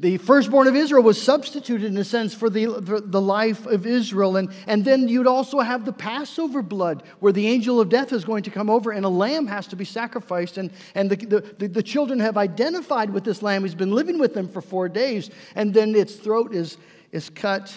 The 0.00 0.16
firstborn 0.16 0.66
of 0.66 0.74
Israel 0.74 1.02
was 1.02 1.20
substituted, 1.20 1.84
in 1.84 1.96
a 1.98 2.04
sense, 2.04 2.32
for 2.32 2.48
the, 2.48 3.02
the 3.04 3.20
life 3.20 3.66
of 3.66 3.84
Israel. 3.84 4.38
And, 4.38 4.50
and 4.66 4.82
then 4.82 5.08
you'd 5.08 5.26
also 5.26 5.60
have 5.60 5.84
the 5.84 5.92
Passover 5.92 6.62
blood, 6.62 7.02
where 7.18 7.34
the 7.34 7.46
angel 7.46 7.78
of 7.80 7.90
death 7.90 8.14
is 8.14 8.24
going 8.24 8.42
to 8.44 8.50
come 8.50 8.70
over 8.70 8.92
and 8.92 9.04
a 9.04 9.10
lamb 9.10 9.46
has 9.46 9.66
to 9.68 9.76
be 9.76 9.84
sacrificed. 9.84 10.56
And, 10.56 10.70
and 10.94 11.10
the, 11.10 11.16
the, 11.58 11.68
the 11.68 11.82
children 11.82 12.18
have 12.18 12.38
identified 12.38 13.10
with 13.10 13.24
this 13.24 13.42
lamb. 13.42 13.62
He's 13.62 13.74
been 13.74 13.92
living 13.92 14.18
with 14.18 14.32
them 14.32 14.48
for 14.48 14.62
four 14.62 14.88
days. 14.88 15.28
And 15.54 15.74
then 15.74 15.94
its 15.94 16.14
throat 16.14 16.54
is, 16.54 16.78
is 17.12 17.28
cut 17.28 17.70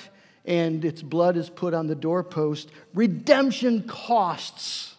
and 0.46 0.86
its 0.86 1.02
blood 1.02 1.36
is 1.36 1.50
put 1.50 1.74
on 1.74 1.88
the 1.88 1.96
doorpost. 1.96 2.72
Redemption 2.94 3.84
costs. 3.84 4.93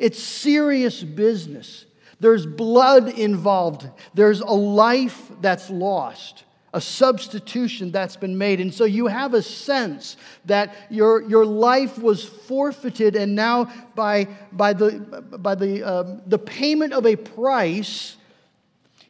It's 0.00 0.18
serious 0.18 1.02
business. 1.04 1.84
There's 2.20 2.46
blood 2.46 3.18
involved, 3.18 3.88
there's 4.14 4.40
a 4.40 4.46
life 4.46 5.30
that's 5.40 5.70
lost. 5.70 6.44
a 6.72 6.80
substitution 6.80 7.90
that's 7.90 8.14
been 8.14 8.38
made. 8.38 8.60
And 8.60 8.72
so 8.72 8.84
you 8.84 9.08
have 9.08 9.34
a 9.34 9.42
sense 9.42 10.16
that 10.44 10.72
your, 10.88 11.28
your 11.28 11.44
life 11.44 11.98
was 11.98 12.24
forfeited, 12.24 13.16
and 13.16 13.34
now 13.34 13.72
by, 13.96 14.28
by, 14.52 14.72
the, 14.72 14.92
by 15.38 15.56
the, 15.56 15.82
um, 15.82 16.22
the 16.26 16.38
payment 16.38 16.92
of 16.92 17.06
a 17.06 17.16
price, 17.16 18.16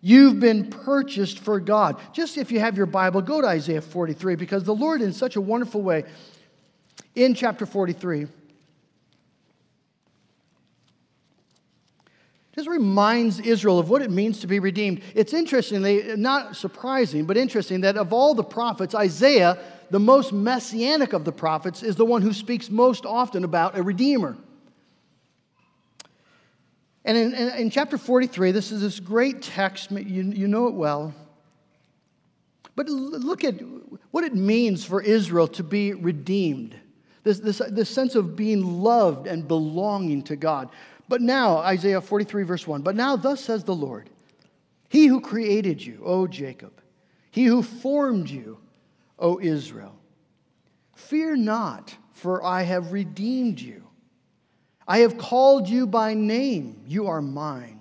you've 0.00 0.40
been 0.40 0.70
purchased 0.70 1.38
for 1.38 1.60
God. 1.60 2.00
Just 2.14 2.38
if 2.38 2.50
you 2.50 2.60
have 2.60 2.78
your 2.78 2.86
Bible, 2.86 3.20
go 3.20 3.42
to 3.42 3.46
Isaiah 3.46 3.82
43 3.82 4.36
because 4.36 4.64
the 4.64 4.74
Lord, 4.74 5.02
in 5.02 5.12
such 5.12 5.36
a 5.36 5.40
wonderful 5.40 5.82
way, 5.82 6.04
in 7.14 7.34
chapter 7.34 7.66
43, 7.66 8.26
just 12.54 12.68
reminds 12.68 13.38
Israel 13.38 13.78
of 13.78 13.90
what 13.90 14.02
it 14.02 14.10
means 14.10 14.40
to 14.40 14.46
be 14.46 14.58
redeemed. 14.58 15.02
It's 15.14 15.32
interesting, 15.32 15.82
not 16.20 16.56
surprising, 16.56 17.24
but 17.24 17.36
interesting 17.36 17.82
that 17.82 17.96
of 17.96 18.12
all 18.12 18.34
the 18.34 18.42
prophets, 18.42 18.94
Isaiah, 18.94 19.58
the 19.90 20.00
most 20.00 20.32
messianic 20.32 21.12
of 21.12 21.24
the 21.24 21.32
prophets, 21.32 21.82
is 21.82 21.96
the 21.96 22.04
one 22.04 22.22
who 22.22 22.32
speaks 22.32 22.68
most 22.68 23.06
often 23.06 23.44
about 23.44 23.78
a 23.78 23.82
redeemer. 23.82 24.36
And 27.04 27.16
in, 27.16 27.34
in, 27.34 27.48
in 27.50 27.70
chapter 27.70 27.96
43, 27.96 28.50
this 28.50 28.72
is 28.72 28.82
this 28.82 29.00
great 29.00 29.42
text, 29.42 29.90
you, 29.90 30.22
you 30.22 30.48
know 30.48 30.66
it 30.66 30.74
well. 30.74 31.14
But 32.76 32.88
look 32.88 33.44
at 33.44 33.54
what 34.10 34.24
it 34.24 34.34
means 34.34 34.84
for 34.84 35.00
Israel 35.00 35.48
to 35.48 35.62
be 35.62 35.92
redeemed. 35.92 36.74
This, 37.22 37.38
this, 37.38 37.60
this 37.70 37.90
sense 37.90 38.14
of 38.14 38.34
being 38.34 38.82
loved 38.82 39.26
and 39.26 39.46
belonging 39.46 40.22
to 40.24 40.36
God. 40.36 40.70
But 41.10 41.20
now, 41.20 41.56
Isaiah 41.56 42.00
43, 42.00 42.44
verse 42.44 42.68
1 42.68 42.82
But 42.82 42.94
now, 42.94 43.16
thus 43.16 43.40
says 43.40 43.64
the 43.64 43.74
Lord, 43.74 44.08
He 44.88 45.06
who 45.06 45.20
created 45.20 45.84
you, 45.84 46.00
O 46.04 46.28
Jacob, 46.28 46.80
He 47.32 47.46
who 47.46 47.64
formed 47.64 48.30
you, 48.30 48.58
O 49.18 49.40
Israel, 49.40 49.96
fear 50.94 51.34
not, 51.34 51.92
for 52.12 52.44
I 52.44 52.62
have 52.62 52.92
redeemed 52.92 53.60
you. 53.60 53.82
I 54.86 54.98
have 54.98 55.18
called 55.18 55.68
you 55.68 55.88
by 55.88 56.14
name, 56.14 56.80
you 56.86 57.08
are 57.08 57.20
mine. 57.20 57.80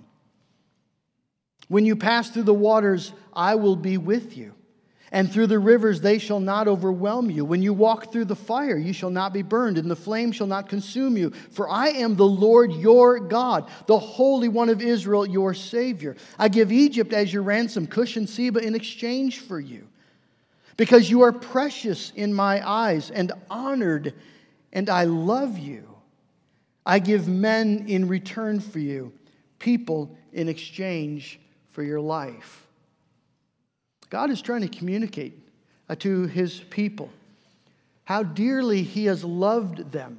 When 1.68 1.86
you 1.86 1.94
pass 1.94 2.30
through 2.30 2.42
the 2.42 2.52
waters, 2.52 3.12
I 3.32 3.54
will 3.54 3.76
be 3.76 3.96
with 3.96 4.36
you 4.36 4.56
and 5.12 5.30
through 5.30 5.48
the 5.48 5.58
rivers 5.58 6.00
they 6.00 6.18
shall 6.18 6.40
not 6.40 6.68
overwhelm 6.68 7.30
you. 7.30 7.44
When 7.44 7.62
you 7.62 7.72
walk 7.72 8.12
through 8.12 8.26
the 8.26 8.36
fire, 8.36 8.76
you 8.76 8.92
shall 8.92 9.10
not 9.10 9.32
be 9.32 9.42
burned, 9.42 9.78
and 9.78 9.90
the 9.90 9.96
flame 9.96 10.30
shall 10.30 10.46
not 10.46 10.68
consume 10.68 11.16
you. 11.16 11.30
For 11.50 11.68
I 11.68 11.88
am 11.88 12.16
the 12.16 12.26
Lord 12.26 12.72
your 12.72 13.18
God, 13.18 13.68
the 13.86 13.98
Holy 13.98 14.48
One 14.48 14.68
of 14.68 14.80
Israel, 14.80 15.26
your 15.26 15.52
Savior. 15.54 16.16
I 16.38 16.48
give 16.48 16.70
Egypt 16.70 17.12
as 17.12 17.32
your 17.32 17.42
ransom, 17.42 17.86
Cush 17.86 18.16
and 18.16 18.28
Seba 18.28 18.60
in 18.60 18.74
exchange 18.74 19.40
for 19.40 19.58
you. 19.58 19.86
Because 20.76 21.10
you 21.10 21.22
are 21.22 21.32
precious 21.32 22.12
in 22.14 22.32
my 22.32 22.66
eyes 22.66 23.10
and 23.10 23.32
honored, 23.50 24.14
and 24.72 24.88
I 24.88 25.04
love 25.04 25.58
you. 25.58 25.86
I 26.86 27.00
give 27.00 27.28
men 27.28 27.84
in 27.88 28.08
return 28.08 28.60
for 28.60 28.78
you, 28.78 29.12
people 29.58 30.16
in 30.32 30.48
exchange 30.48 31.38
for 31.72 31.82
your 31.82 32.00
life. 32.00 32.66
God 34.10 34.30
is 34.30 34.42
trying 34.42 34.62
to 34.62 34.68
communicate 34.68 35.38
uh, 35.88 35.94
to 35.96 36.26
his 36.26 36.60
people 36.70 37.08
how 38.04 38.24
dearly 38.24 38.82
he 38.82 39.04
has 39.06 39.24
loved 39.24 39.92
them, 39.92 40.18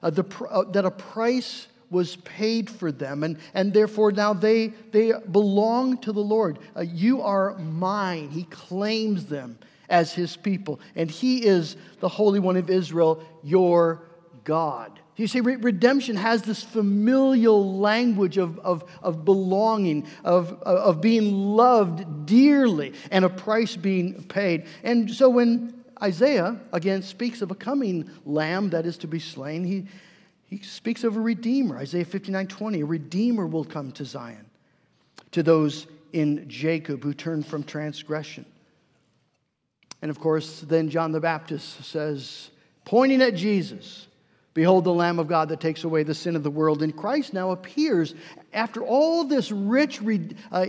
uh, 0.00 0.10
the, 0.10 0.24
uh, 0.48 0.62
that 0.70 0.84
a 0.84 0.90
price 0.92 1.66
was 1.90 2.16
paid 2.16 2.70
for 2.70 2.90
them, 2.90 3.24
and, 3.24 3.36
and 3.52 3.72
therefore 3.72 4.12
now 4.12 4.32
they, 4.32 4.68
they 4.92 5.12
belong 5.30 5.98
to 5.98 6.12
the 6.12 6.22
Lord. 6.22 6.58
Uh, 6.74 6.80
you 6.80 7.20
are 7.20 7.58
mine. 7.58 8.30
He 8.30 8.44
claims 8.44 9.26
them 9.26 9.58
as 9.88 10.12
his 10.12 10.36
people, 10.36 10.80
and 10.94 11.10
he 11.10 11.44
is 11.44 11.76
the 12.00 12.08
Holy 12.08 12.38
One 12.38 12.56
of 12.56 12.70
Israel, 12.70 13.22
your 13.42 14.02
God. 14.44 15.00
You 15.16 15.26
see, 15.26 15.40
redemption 15.40 16.16
has 16.16 16.42
this 16.42 16.62
familial 16.62 17.78
language 17.78 18.38
of, 18.38 18.58
of, 18.60 18.84
of 19.02 19.24
belonging, 19.24 20.06
of, 20.24 20.52
of 20.62 21.00
being 21.00 21.32
loved 21.32 22.26
dearly, 22.26 22.94
and 23.10 23.24
a 23.24 23.28
price 23.28 23.76
being 23.76 24.24
paid. 24.24 24.66
And 24.82 25.10
so 25.10 25.28
when 25.28 25.84
Isaiah, 26.02 26.58
again, 26.72 27.02
speaks 27.02 27.42
of 27.42 27.50
a 27.50 27.54
coming 27.54 28.10
lamb 28.24 28.70
that 28.70 28.86
is 28.86 28.96
to 28.98 29.06
be 29.06 29.18
slain, 29.18 29.64
he, 29.64 29.86
he 30.48 30.62
speaks 30.62 31.04
of 31.04 31.16
a 31.16 31.20
redeemer. 31.20 31.76
Isaiah 31.76 32.06
59 32.06 32.46
20, 32.46 32.80
a 32.80 32.86
redeemer 32.86 33.46
will 33.46 33.64
come 33.64 33.92
to 33.92 34.04
Zion, 34.04 34.46
to 35.32 35.42
those 35.42 35.86
in 36.12 36.48
Jacob 36.48 37.04
who 37.04 37.14
turn 37.14 37.42
from 37.42 37.64
transgression. 37.64 38.46
And 40.00 40.10
of 40.10 40.18
course, 40.18 40.60
then 40.60 40.88
John 40.88 41.12
the 41.12 41.20
Baptist 41.20 41.84
says, 41.84 42.50
pointing 42.84 43.22
at 43.22 43.36
Jesus, 43.36 44.08
Behold 44.54 44.84
the 44.84 44.92
Lamb 44.92 45.18
of 45.18 45.28
God 45.28 45.48
that 45.48 45.60
takes 45.60 45.84
away 45.84 46.02
the 46.02 46.14
sin 46.14 46.36
of 46.36 46.42
the 46.42 46.50
world. 46.50 46.82
And 46.82 46.96
Christ 46.96 47.32
now 47.32 47.52
appears 47.52 48.14
after 48.52 48.82
all 48.82 49.24
this 49.24 49.50
rich 49.50 50.00
uh, 50.50 50.66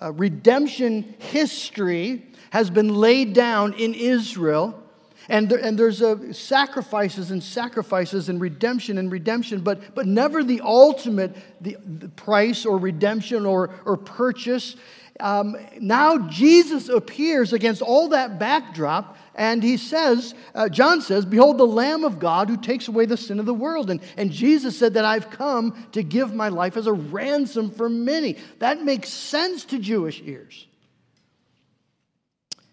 uh, 0.00 0.12
redemption 0.12 1.14
history 1.18 2.26
has 2.50 2.70
been 2.70 2.94
laid 2.94 3.34
down 3.34 3.74
in 3.74 3.92
Israel. 3.94 4.82
And, 5.28 5.50
there, 5.50 5.58
and 5.58 5.78
there's 5.78 6.02
sacrifices 6.38 7.30
and 7.30 7.42
sacrifices 7.42 8.30
and 8.30 8.40
redemption 8.40 8.96
and 8.96 9.12
redemption, 9.12 9.60
but, 9.60 9.94
but 9.94 10.06
never 10.06 10.42
the 10.42 10.62
ultimate 10.62 11.36
the, 11.60 11.76
the 11.84 12.08
price 12.08 12.64
or 12.64 12.78
redemption 12.78 13.44
or, 13.44 13.68
or 13.84 13.98
purchase. 13.98 14.76
Um, 15.20 15.54
now 15.80 16.16
Jesus 16.28 16.88
appears 16.88 17.52
against 17.52 17.82
all 17.82 18.08
that 18.08 18.38
backdrop 18.38 19.18
and 19.38 19.62
he 19.62 19.76
says, 19.76 20.34
uh, 20.52 20.68
John 20.68 21.00
says, 21.00 21.24
Behold 21.24 21.58
the 21.58 21.66
Lamb 21.66 22.02
of 22.02 22.18
God 22.18 22.50
who 22.50 22.56
takes 22.56 22.88
away 22.88 23.06
the 23.06 23.16
sin 23.16 23.38
of 23.38 23.46
the 23.46 23.54
world. 23.54 23.88
And, 23.88 24.00
and 24.16 24.32
Jesus 24.32 24.76
said 24.76 24.94
that 24.94 25.04
I've 25.04 25.30
come 25.30 25.86
to 25.92 26.02
give 26.02 26.34
my 26.34 26.48
life 26.48 26.76
as 26.76 26.88
a 26.88 26.92
ransom 26.92 27.70
for 27.70 27.88
many. 27.88 28.36
That 28.58 28.82
makes 28.82 29.10
sense 29.10 29.64
to 29.66 29.78
Jewish 29.78 30.20
ears. 30.24 30.66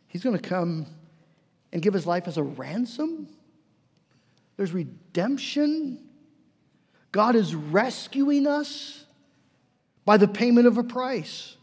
He's 0.07 0.23
going 0.23 0.37
to 0.37 0.49
come 0.49 0.87
and 1.71 1.83
give 1.83 1.93
his 1.93 2.07
life 2.07 2.27
as 2.27 2.37
a 2.37 2.43
ransom. 2.43 3.29
There's 4.57 4.71
redemption. 4.71 5.99
God 7.11 7.35
is 7.35 7.53
rescuing 7.53 8.47
us 8.47 9.05
by 10.03 10.17
the 10.17 10.27
payment 10.27 10.65
of 10.65 10.79
a 10.79 10.83
price. 10.83 11.54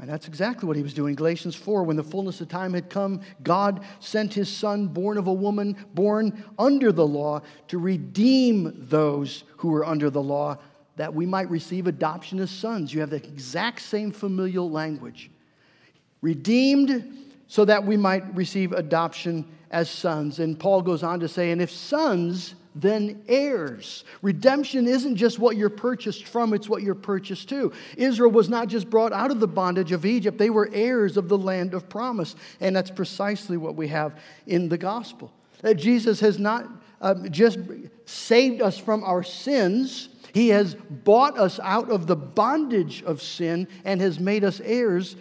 And 0.00 0.08
that's 0.08 0.26
exactly 0.26 0.66
what 0.66 0.76
he 0.76 0.82
was 0.82 0.92
doing. 0.92 1.14
Galatians 1.14 1.54
4, 1.54 1.84
when 1.84 1.96
the 1.96 2.02
fullness 2.02 2.40
of 2.40 2.48
time 2.48 2.74
had 2.74 2.90
come, 2.90 3.20
God 3.42 3.84
sent 4.00 4.34
his 4.34 4.48
son, 4.48 4.88
born 4.88 5.16
of 5.18 5.28
a 5.28 5.32
woman, 5.32 5.76
born 5.94 6.44
under 6.58 6.90
the 6.90 7.06
law, 7.06 7.42
to 7.68 7.78
redeem 7.78 8.72
those 8.88 9.44
who 9.56 9.68
were 9.68 9.84
under 9.84 10.10
the 10.10 10.22
law, 10.22 10.58
that 10.96 11.14
we 11.14 11.26
might 11.26 11.48
receive 11.48 11.86
adoption 11.86 12.40
as 12.40 12.50
sons. 12.50 12.92
You 12.92 13.00
have 13.00 13.10
the 13.10 13.16
exact 13.16 13.82
same 13.82 14.10
familial 14.10 14.68
language. 14.68 15.30
Redeemed 16.22 17.32
so 17.46 17.64
that 17.64 17.84
we 17.84 17.96
might 17.96 18.34
receive 18.34 18.72
adoption 18.72 19.46
as 19.70 19.88
sons. 19.88 20.40
And 20.40 20.58
Paul 20.58 20.82
goes 20.82 21.02
on 21.02 21.20
to 21.20 21.28
say, 21.28 21.50
and 21.52 21.62
if 21.62 21.70
sons, 21.70 22.54
then 22.74 23.22
heirs. 23.28 24.04
Redemption 24.22 24.86
isn't 24.86 25.16
just 25.16 25.38
what 25.38 25.56
you're 25.56 25.70
purchased 25.70 26.26
from, 26.26 26.52
it's 26.52 26.68
what 26.68 26.82
you're 26.82 26.94
purchased 26.94 27.48
to. 27.50 27.72
Israel 27.96 28.30
was 28.30 28.48
not 28.48 28.68
just 28.68 28.90
brought 28.90 29.12
out 29.12 29.30
of 29.30 29.40
the 29.40 29.46
bondage 29.46 29.92
of 29.92 30.04
Egypt, 30.04 30.38
they 30.38 30.50
were 30.50 30.68
heirs 30.72 31.16
of 31.16 31.28
the 31.28 31.38
land 31.38 31.74
of 31.74 31.88
promise. 31.88 32.34
And 32.60 32.74
that's 32.74 32.90
precisely 32.90 33.56
what 33.56 33.76
we 33.76 33.88
have 33.88 34.18
in 34.46 34.68
the 34.68 34.78
gospel. 34.78 35.32
That 35.62 35.76
Jesus 35.76 36.20
has 36.20 36.38
not 36.38 36.68
um, 37.00 37.30
just 37.30 37.58
saved 38.06 38.60
us 38.60 38.78
from 38.78 39.04
our 39.04 39.22
sins, 39.22 40.08
He 40.32 40.48
has 40.48 40.74
bought 40.74 41.38
us 41.38 41.60
out 41.62 41.90
of 41.90 42.06
the 42.06 42.16
bondage 42.16 43.02
of 43.04 43.22
sin 43.22 43.68
and 43.84 44.00
has 44.00 44.18
made 44.18 44.42
us 44.42 44.60
heirs 44.60 45.16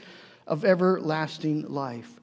of 0.47 0.65
everlasting 0.65 1.69
life. 1.69 2.19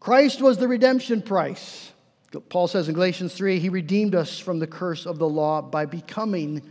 Christ 0.00 0.40
was 0.40 0.58
the 0.58 0.68
redemption 0.68 1.22
price. 1.22 1.92
Paul 2.48 2.68
says 2.68 2.88
in 2.88 2.94
Galatians 2.94 3.34
3, 3.34 3.58
he 3.58 3.68
redeemed 3.68 4.14
us 4.14 4.38
from 4.38 4.58
the 4.58 4.66
curse 4.66 5.06
of 5.06 5.18
the 5.18 5.28
law 5.28 5.62
by 5.62 5.86
becoming 5.86 6.62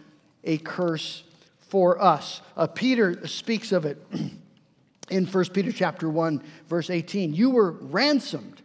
a 0.44 0.58
curse 0.60 1.24
for 1.60 2.02
us. 2.02 2.42
Uh, 2.56 2.68
Peter 2.68 3.26
speaks 3.28 3.72
of 3.72 3.86
it 3.86 3.98
in 5.10 5.26
1 5.26 5.46
Peter 5.46 5.72
chapter 5.72 6.10
1 6.10 6.44
verse 6.68 6.90
18. 6.90 7.34
You 7.34 7.50
were 7.50 7.72
ransomed 7.72 8.62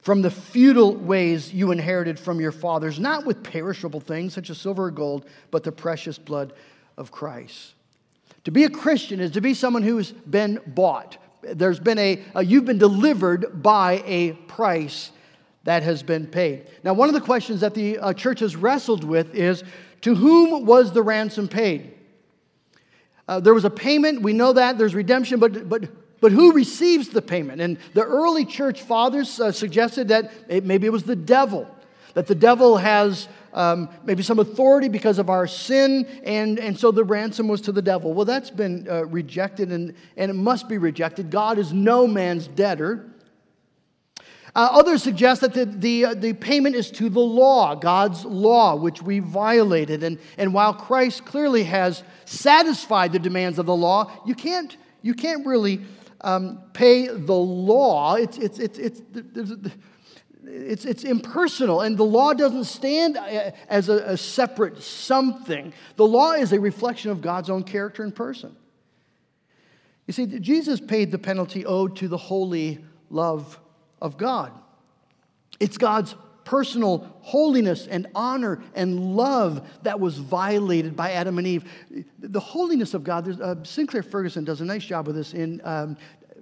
from 0.00 0.22
the 0.22 0.30
futile 0.30 0.94
ways 0.94 1.52
you 1.52 1.72
inherited 1.72 2.18
from 2.18 2.40
your 2.40 2.52
fathers, 2.52 3.00
not 3.00 3.26
with 3.26 3.42
perishable 3.42 3.98
things 3.98 4.32
such 4.32 4.50
as 4.50 4.58
silver 4.58 4.84
or 4.84 4.90
gold, 4.92 5.26
but 5.50 5.64
the 5.64 5.72
precious 5.72 6.16
blood 6.16 6.52
of 6.96 7.10
Christ. 7.10 7.74
To 8.44 8.52
be 8.52 8.62
a 8.62 8.70
Christian 8.70 9.18
is 9.18 9.32
to 9.32 9.40
be 9.40 9.52
someone 9.52 9.82
who's 9.82 10.12
been 10.12 10.60
bought. 10.64 11.16
There's 11.42 11.80
been 11.80 11.98
a, 11.98 12.22
a 12.36 12.44
you've 12.44 12.64
been 12.64 12.78
delivered 12.78 13.60
by 13.60 14.04
a 14.06 14.34
price 14.46 15.10
that 15.66 15.82
has 15.82 16.02
been 16.02 16.26
paid. 16.26 16.66
Now, 16.82 16.94
one 16.94 17.08
of 17.08 17.14
the 17.14 17.20
questions 17.20 17.60
that 17.60 17.74
the 17.74 17.98
uh, 17.98 18.12
church 18.12 18.40
has 18.40 18.56
wrestled 18.56 19.04
with 19.04 19.34
is 19.34 19.62
to 20.00 20.14
whom 20.14 20.66
was 20.66 20.92
the 20.92 21.02
ransom 21.02 21.46
paid? 21.46 21.92
Uh, 23.28 23.40
there 23.40 23.54
was 23.54 23.64
a 23.64 23.70
payment, 23.70 24.22
we 24.22 24.32
know 24.32 24.52
that, 24.52 24.78
there's 24.78 24.94
redemption, 24.94 25.38
but, 25.38 25.68
but 25.68 25.82
but 26.20 26.32
who 26.32 26.52
receives 26.52 27.08
the 27.10 27.22
payment? 27.22 27.60
And 27.60 27.78
the 27.94 28.02
early 28.02 28.44
church 28.44 28.82
fathers 28.82 29.38
uh, 29.38 29.52
suggested 29.52 30.08
that 30.08 30.32
it, 30.48 30.64
maybe 30.64 30.86
it 30.86 30.90
was 30.90 31.02
the 31.02 31.16
devil, 31.16 31.68
that 32.14 32.26
the 32.26 32.34
devil 32.34 32.76
has 32.78 33.28
um, 33.52 33.88
maybe 34.04 34.22
some 34.22 34.38
authority 34.38 34.88
because 34.88 35.18
of 35.18 35.30
our 35.30 35.46
sin, 35.46 36.06
and, 36.24 36.58
and 36.58 36.78
so 36.78 36.90
the 36.90 37.04
ransom 37.04 37.48
was 37.48 37.60
to 37.62 37.72
the 37.72 37.82
devil. 37.82 38.12
Well, 38.12 38.24
that's 38.24 38.50
been 38.50 38.86
uh, 38.88 39.06
rejected, 39.06 39.72
and, 39.72 39.94
and 40.16 40.30
it 40.30 40.34
must 40.34 40.68
be 40.68 40.78
rejected. 40.78 41.30
God 41.30 41.58
is 41.58 41.72
no 41.72 42.06
man's 42.06 42.48
debtor. 42.48 43.04
Uh, 44.56 44.70
others 44.72 45.02
suggest 45.02 45.42
that 45.42 45.52
the, 45.52 45.66
the, 45.66 46.04
uh, 46.06 46.14
the 46.14 46.32
payment 46.32 46.74
is 46.74 46.90
to 46.90 47.10
the 47.10 47.20
law, 47.20 47.74
God's 47.74 48.24
law, 48.24 48.74
which 48.74 49.02
we 49.02 49.18
violated. 49.18 50.02
And, 50.02 50.18
and 50.38 50.54
while 50.54 50.72
Christ 50.72 51.26
clearly 51.26 51.64
has 51.64 52.02
satisfied 52.24 53.12
the 53.12 53.18
demands 53.18 53.58
of 53.58 53.66
the 53.66 53.76
law, 53.76 54.10
you 54.24 54.34
can't, 54.34 54.74
you 55.02 55.12
can't 55.12 55.44
really 55.46 55.82
um, 56.22 56.62
pay 56.72 57.06
the 57.06 57.34
law. 57.34 58.14
It's, 58.14 58.38
it's, 58.38 58.58
it's, 58.58 58.78
it's, 58.78 59.02
it's, 60.42 60.84
it's 60.86 61.04
impersonal, 61.04 61.82
and 61.82 61.98
the 61.98 62.04
law 62.04 62.32
doesn't 62.32 62.64
stand 62.64 63.18
uh, 63.18 63.50
as 63.68 63.90
a, 63.90 63.96
a 64.12 64.16
separate 64.16 64.82
something. 64.82 65.74
The 65.96 66.06
law 66.06 66.32
is 66.32 66.54
a 66.54 66.60
reflection 66.60 67.10
of 67.10 67.20
God's 67.20 67.50
own 67.50 67.62
character 67.62 68.04
and 68.04 68.14
person. 68.14 68.56
You 70.06 70.14
see, 70.14 70.24
Jesus 70.24 70.80
paid 70.80 71.10
the 71.10 71.18
penalty 71.18 71.66
owed 71.66 71.96
to 71.96 72.08
the 72.08 72.16
holy 72.16 72.82
love 73.10 73.60
of 74.00 74.16
God. 74.16 74.52
It's 75.60 75.78
God's 75.78 76.14
personal 76.44 77.18
holiness 77.22 77.88
and 77.88 78.06
honor 78.14 78.62
and 78.74 79.16
love 79.16 79.68
that 79.82 79.98
was 79.98 80.16
violated 80.18 80.94
by 80.94 81.12
Adam 81.12 81.38
and 81.38 81.46
Eve. 81.46 81.64
The 82.20 82.40
holiness 82.40 82.94
of 82.94 83.02
God, 83.02 83.40
uh, 83.40 83.56
Sinclair 83.64 84.02
Ferguson 84.02 84.44
does 84.44 84.60
a 84.60 84.64
nice 84.64 84.84
job 84.84 85.08
with 85.08 85.16
this 85.16 85.34
in 85.34 85.60
um, 85.64 85.96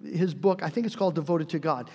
his 0.05 0.35
book, 0.35 0.63
I 0.63 0.69
think 0.69 0.87
it's 0.87 0.97
called 0.97 1.15
Devoted 1.15 1.49
to 1.51 1.59
God. 1.59 1.91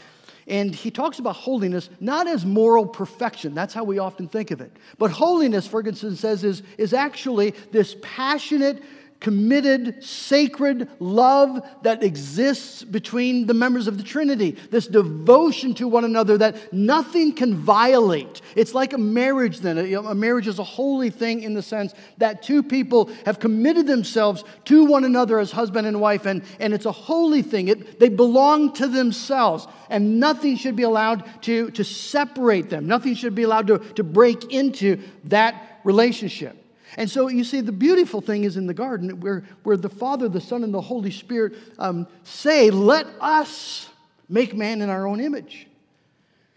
And 0.48 0.74
he 0.74 0.90
talks 0.90 1.20
about 1.20 1.36
holiness 1.36 1.92
not 2.00 2.28
as 2.28 2.44
moral 2.44 2.88
perfection, 2.88 3.54
that's 3.54 3.74
how 3.74 3.84
we 3.84 4.00
often 4.00 4.28
think 4.28 4.50
of 4.50 4.62
it. 4.62 4.76
But 4.98 5.12
holiness, 5.12 5.68
Ferguson 5.68 6.16
says, 6.16 6.44
is, 6.44 6.64
is 6.80 6.94
actually 6.94 7.52
this 7.72 7.96
passionate, 8.02 8.82
committed, 9.20 10.04
sacred 10.04 10.90
love 11.00 11.62
that 11.82 12.04
exists 12.04 12.84
between 12.84 13.46
the 13.46 13.54
members 13.54 13.88
of 13.88 13.98
the 13.98 14.04
Trinity, 14.04 14.52
this 14.72 14.88
devotion 14.88 15.74
to 15.74 15.88
one 15.88 16.06
another 16.06 16.38
that 16.38 16.72
nothing 16.72 17.34
can 17.34 17.56
violate. 17.56 18.42
It's 18.56 18.74
like 18.74 18.94
a 18.94 18.98
marriage, 18.98 19.60
then. 19.60 19.78
A 19.78 20.16
marriage 20.16 20.48
is 20.48 20.60
a 20.60 20.64
holy 20.64 21.10
thing 21.10 21.44
in 21.44 21.54
the 21.54 21.62
sense 21.62 21.94
that 22.18 22.42
two 22.42 22.64
people 22.64 23.10
have 23.26 23.40
committed 23.40 23.88
themselves 23.88 24.44
to 24.66 24.86
one 24.86 25.04
another 25.04 25.40
as 25.40 25.52
husband 25.52 25.86
and 25.86 26.00
wife, 26.00 26.26
and, 26.26 26.44
and 26.60 26.74
it's 26.74 26.86
a 26.86 26.92
holy 26.92 27.42
thing. 27.42 27.68
It, 27.68 28.00
they 28.00 28.10
belong 28.10 28.74
to 28.74 28.88
themselves, 28.88 29.68
and 29.90 30.20
nothing 30.20 30.56
should 30.56 30.76
be 30.76 30.84
allowed 30.84 31.26
to, 31.44 31.72
to 31.72 31.84
separate 31.84 32.70
them, 32.70 32.88
nothing 32.88 33.16
should 33.16 33.36
be 33.36 33.44
allowed 33.44 33.68
to, 33.68 33.80
to 33.96 34.04
break 34.04 34.54
into 34.54 35.02
that 35.26 35.82
relationship. 35.84 36.56
And 36.98 37.10
so 37.10 37.28
you 37.28 37.44
see, 37.44 37.62
the 37.62 37.72
beautiful 37.72 38.22
thing 38.22 38.44
is 38.44 38.58
in 38.58 38.68
the 38.68 38.74
garden 38.74 39.20
where, 39.20 39.44
where 39.64 39.78
the 39.78 39.90
Father, 39.90 40.28
the 40.28 40.42
Son, 40.42 40.64
and 40.64 40.74
the 40.74 40.82
Holy 40.82 41.12
Spirit 41.12 41.54
um, 41.78 42.08
say, 42.24 42.72
Let 42.72 43.06
us 43.20 43.90
make 44.28 44.56
man 44.56 44.82
in 44.82 44.90
our 44.90 45.08
own 45.08 45.20
image. 45.20 45.68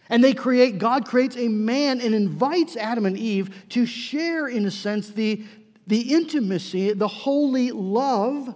And 0.08 0.22
they 0.22 0.34
create, 0.34 0.78
God 0.78 1.06
creates 1.06 1.36
a 1.36 1.48
man 1.48 2.00
and 2.00 2.14
invites 2.14 2.76
Adam 2.76 3.06
and 3.06 3.16
Eve 3.16 3.64
to 3.70 3.86
share, 3.86 4.46
in 4.46 4.66
a 4.66 4.70
sense, 4.70 5.08
the, 5.08 5.42
the 5.86 6.12
intimacy, 6.12 6.92
the 6.92 7.08
holy 7.08 7.70
love 7.70 8.54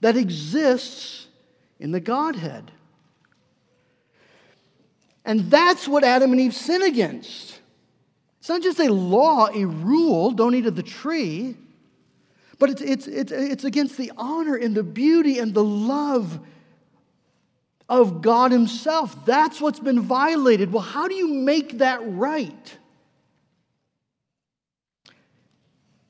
that 0.00 0.16
exists 0.16 1.28
in 1.78 1.92
the 1.92 2.00
Godhead. 2.00 2.72
And 5.24 5.50
that's 5.50 5.88
what 5.88 6.04
Adam 6.04 6.32
and 6.32 6.40
Eve 6.40 6.54
sin 6.54 6.82
against. 6.82 7.60
It's 8.44 8.50
not 8.50 8.60
just 8.60 8.78
a 8.78 8.92
law, 8.92 9.48
a 9.54 9.64
rule, 9.64 10.30
don't 10.30 10.54
eat 10.54 10.66
of 10.66 10.76
the 10.76 10.82
tree, 10.82 11.56
but 12.58 12.68
it's, 12.68 12.82
it's, 12.82 13.06
it's, 13.06 13.32
it's 13.32 13.64
against 13.64 13.96
the 13.96 14.12
honor 14.18 14.54
and 14.54 14.74
the 14.74 14.82
beauty 14.82 15.38
and 15.38 15.54
the 15.54 15.64
love 15.64 16.40
of 17.88 18.20
God 18.20 18.52
Himself. 18.52 19.24
That's 19.24 19.62
what's 19.62 19.80
been 19.80 20.02
violated. 20.02 20.70
Well, 20.70 20.82
how 20.82 21.08
do 21.08 21.14
you 21.14 21.26
make 21.26 21.78
that 21.78 22.00
right? 22.04 22.78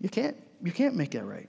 You 0.01 0.09
can't, 0.09 0.37
you 0.61 0.73
can't 0.73 0.97
make 0.97 1.13
that 1.13 1.25
right. 1.25 1.49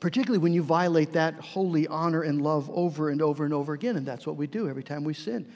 Particularly 0.00 0.40
when 0.40 0.52
you 0.52 0.62
violate 0.62 1.14
that 1.14 1.36
holy 1.36 1.88
honor 1.88 2.20
and 2.20 2.42
love 2.42 2.68
over 2.68 3.08
and 3.08 3.22
over 3.22 3.46
and 3.46 3.54
over 3.54 3.72
again. 3.72 3.96
And 3.96 4.04
that's 4.04 4.26
what 4.26 4.36
we 4.36 4.46
do 4.46 4.68
every 4.68 4.84
time 4.84 5.04
we 5.04 5.14
sin. 5.14 5.50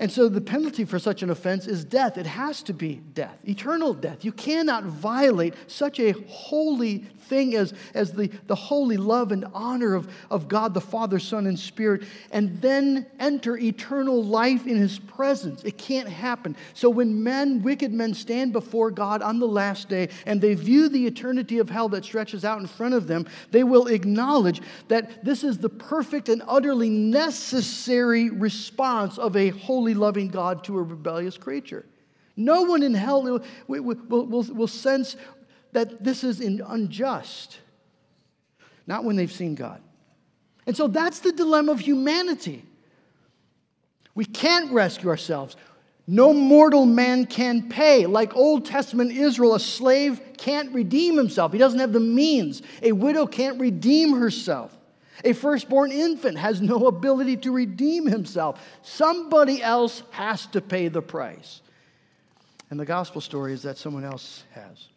And 0.00 0.12
so 0.12 0.28
the 0.28 0.40
penalty 0.40 0.84
for 0.84 1.00
such 1.00 1.22
an 1.22 1.30
offense 1.30 1.66
is 1.66 1.84
death. 1.84 2.18
It 2.18 2.26
has 2.26 2.62
to 2.64 2.72
be 2.72 3.00
death, 3.14 3.36
eternal 3.44 3.94
death. 3.94 4.24
You 4.24 4.30
cannot 4.30 4.84
violate 4.84 5.54
such 5.66 5.98
a 5.98 6.12
holy 6.28 7.04
thing 7.28 7.54
as, 7.54 7.74
as 7.94 8.12
the, 8.12 8.30
the 8.46 8.54
holy 8.54 8.96
love 8.96 9.32
and 9.32 9.44
honor 9.52 9.94
of, 9.94 10.08
of 10.30 10.48
God 10.48 10.72
the 10.72 10.80
Father, 10.80 11.18
Son, 11.18 11.46
and 11.46 11.58
Spirit, 11.58 12.04
and 12.30 12.60
then 12.60 13.06
enter 13.20 13.56
eternal 13.58 14.24
life 14.24 14.66
in 14.66 14.76
His 14.76 14.98
presence. 14.98 15.62
It 15.64 15.78
can't 15.78 16.08
happen. 16.08 16.56
So 16.74 16.88
when 16.88 17.22
men, 17.22 17.62
wicked 17.62 17.92
men, 17.92 18.14
stand 18.14 18.52
before 18.52 18.90
God 18.90 19.20
on 19.20 19.38
the 19.38 19.48
last 19.48 19.88
day 19.88 20.08
and 20.26 20.40
they 20.40 20.54
view 20.54 20.88
the 20.88 21.06
eternity 21.06 21.58
of 21.58 21.68
hell 21.68 21.88
that 21.90 22.04
stretches 22.04 22.44
out 22.44 22.60
in 22.60 22.66
front 22.66 22.94
of 22.94 23.06
them, 23.06 23.26
they 23.50 23.64
will 23.64 23.88
acknowledge 23.88 24.62
that 24.88 25.24
this 25.24 25.44
is 25.44 25.58
the 25.58 25.68
perfect 25.68 26.28
and 26.28 26.42
utterly 26.48 26.88
necessary 26.88 28.30
response 28.30 29.18
of 29.18 29.36
a 29.36 29.50
holy 29.50 29.87
holy, 29.88 29.98
loving 29.98 30.28
God 30.28 30.64
to 30.64 30.78
a 30.78 30.82
rebellious 30.82 31.36
creature. 31.36 31.86
No 32.36 32.62
one 32.62 32.82
in 32.82 32.94
hell 32.94 33.22
will, 33.22 33.42
will, 33.66 33.96
will, 34.08 34.42
will 34.42 34.68
sense 34.68 35.16
that 35.72 36.02
this 36.04 36.24
is 36.24 36.40
unjust. 36.40 37.58
Not 38.86 39.04
when 39.04 39.16
they've 39.16 39.32
seen 39.32 39.54
God. 39.54 39.80
And 40.66 40.76
so 40.76 40.86
that's 40.86 41.20
the 41.20 41.32
dilemma 41.32 41.72
of 41.72 41.80
humanity. 41.80 42.64
We 44.14 44.24
can't 44.24 44.70
rescue 44.72 45.08
ourselves. 45.08 45.56
No 46.06 46.32
mortal 46.32 46.86
man 46.86 47.26
can 47.26 47.68
pay. 47.68 48.06
Like 48.06 48.34
Old 48.36 48.64
Testament 48.64 49.12
Israel, 49.12 49.54
a 49.54 49.60
slave 49.60 50.20
can't 50.38 50.72
redeem 50.72 51.16
himself. 51.16 51.52
He 51.52 51.58
doesn't 51.58 51.80
have 51.80 51.92
the 51.92 52.00
means. 52.00 52.62
A 52.82 52.92
widow 52.92 53.26
can't 53.26 53.60
redeem 53.60 54.18
herself. 54.18 54.77
A 55.24 55.32
firstborn 55.32 55.90
infant 55.90 56.38
has 56.38 56.60
no 56.60 56.86
ability 56.86 57.36
to 57.38 57.52
redeem 57.52 58.06
himself. 58.06 58.64
Somebody 58.82 59.62
else 59.62 60.02
has 60.10 60.46
to 60.48 60.60
pay 60.60 60.88
the 60.88 61.02
price. 61.02 61.60
And 62.70 62.78
the 62.78 62.84
gospel 62.84 63.20
story 63.20 63.52
is 63.52 63.62
that 63.62 63.78
someone 63.78 64.04
else 64.04 64.44
has. 64.52 64.88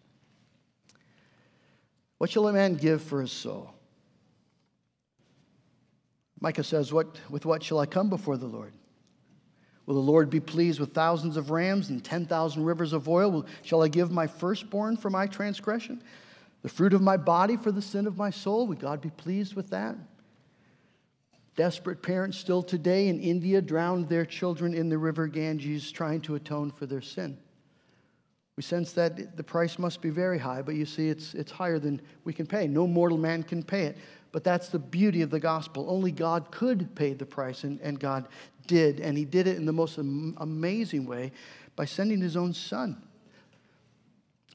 What 2.17 2.29
shall 2.29 2.47
a 2.47 2.53
man 2.53 2.75
give 2.75 3.01
for 3.01 3.21
his 3.21 3.31
soul? 3.31 3.73
Micah 6.39 6.63
says, 6.63 6.91
what, 6.91 7.17
With 7.29 7.45
what 7.45 7.63
shall 7.63 7.79
I 7.79 7.85
come 7.85 8.09
before 8.09 8.37
the 8.37 8.47
Lord? 8.47 8.73
Will 9.85 9.95
the 9.95 10.01
Lord 10.01 10.29
be 10.29 10.39
pleased 10.39 10.79
with 10.79 10.93
thousands 10.93 11.37
of 11.37 11.49
rams 11.49 11.89
and 11.89 12.03
10,000 12.03 12.63
rivers 12.63 12.93
of 12.93 13.09
oil? 13.09 13.45
Shall 13.63 13.81
I 13.81 13.87
give 13.87 14.11
my 14.11 14.27
firstborn 14.27 14.97
for 14.97 15.09
my 15.09 15.27
transgression? 15.27 16.03
The 16.61 16.69
fruit 16.69 16.93
of 16.93 17.01
my 17.01 17.17
body 17.17 17.57
for 17.57 17.71
the 17.71 17.81
sin 17.81 18.05
of 18.05 18.17
my 18.17 18.29
soul? 18.29 18.67
Would 18.67 18.79
God 18.79 19.01
be 19.01 19.09
pleased 19.09 19.55
with 19.55 19.71
that? 19.71 19.95
Desperate 21.55 22.01
parents 22.01 22.37
still 22.37 22.63
today 22.63 23.07
in 23.07 23.19
India 23.19 23.61
drowned 23.61 24.07
their 24.07 24.25
children 24.25 24.73
in 24.73 24.89
the 24.89 24.97
river 24.97 25.27
Ganges 25.27 25.91
trying 25.91 26.21
to 26.21 26.35
atone 26.35 26.71
for 26.71 26.85
their 26.85 27.01
sin. 27.01 27.37
We 28.57 28.63
sense 28.63 28.93
that 28.93 29.37
the 29.37 29.43
price 29.43 29.79
must 29.79 30.01
be 30.01 30.09
very 30.09 30.37
high, 30.37 30.61
but 30.61 30.75
you 30.75 30.85
see, 30.85 31.09
it's, 31.09 31.33
it's 31.33 31.51
higher 31.51 31.79
than 31.79 32.01
we 32.23 32.33
can 32.33 32.45
pay. 32.45 32.67
No 32.67 32.85
mortal 32.85 33.17
man 33.17 33.43
can 33.43 33.63
pay 33.63 33.83
it. 33.85 33.97
But 34.31 34.43
that's 34.43 34.69
the 34.69 34.79
beauty 34.79 35.21
of 35.21 35.29
the 35.29 35.39
gospel. 35.39 35.89
Only 35.89 36.11
God 36.11 36.51
could 36.51 36.95
pay 36.95 37.13
the 37.13 37.25
price, 37.25 37.63
and, 37.63 37.81
and 37.81 37.99
God 37.99 38.27
did. 38.67 38.99
And 38.99 39.17
He 39.17 39.25
did 39.25 39.47
it 39.47 39.57
in 39.57 39.65
the 39.65 39.73
most 39.73 39.97
amazing 39.97 41.05
way 41.05 41.31
by 41.75 41.85
sending 41.85 42.21
His 42.21 42.37
own 42.37 42.53
Son 42.53 43.01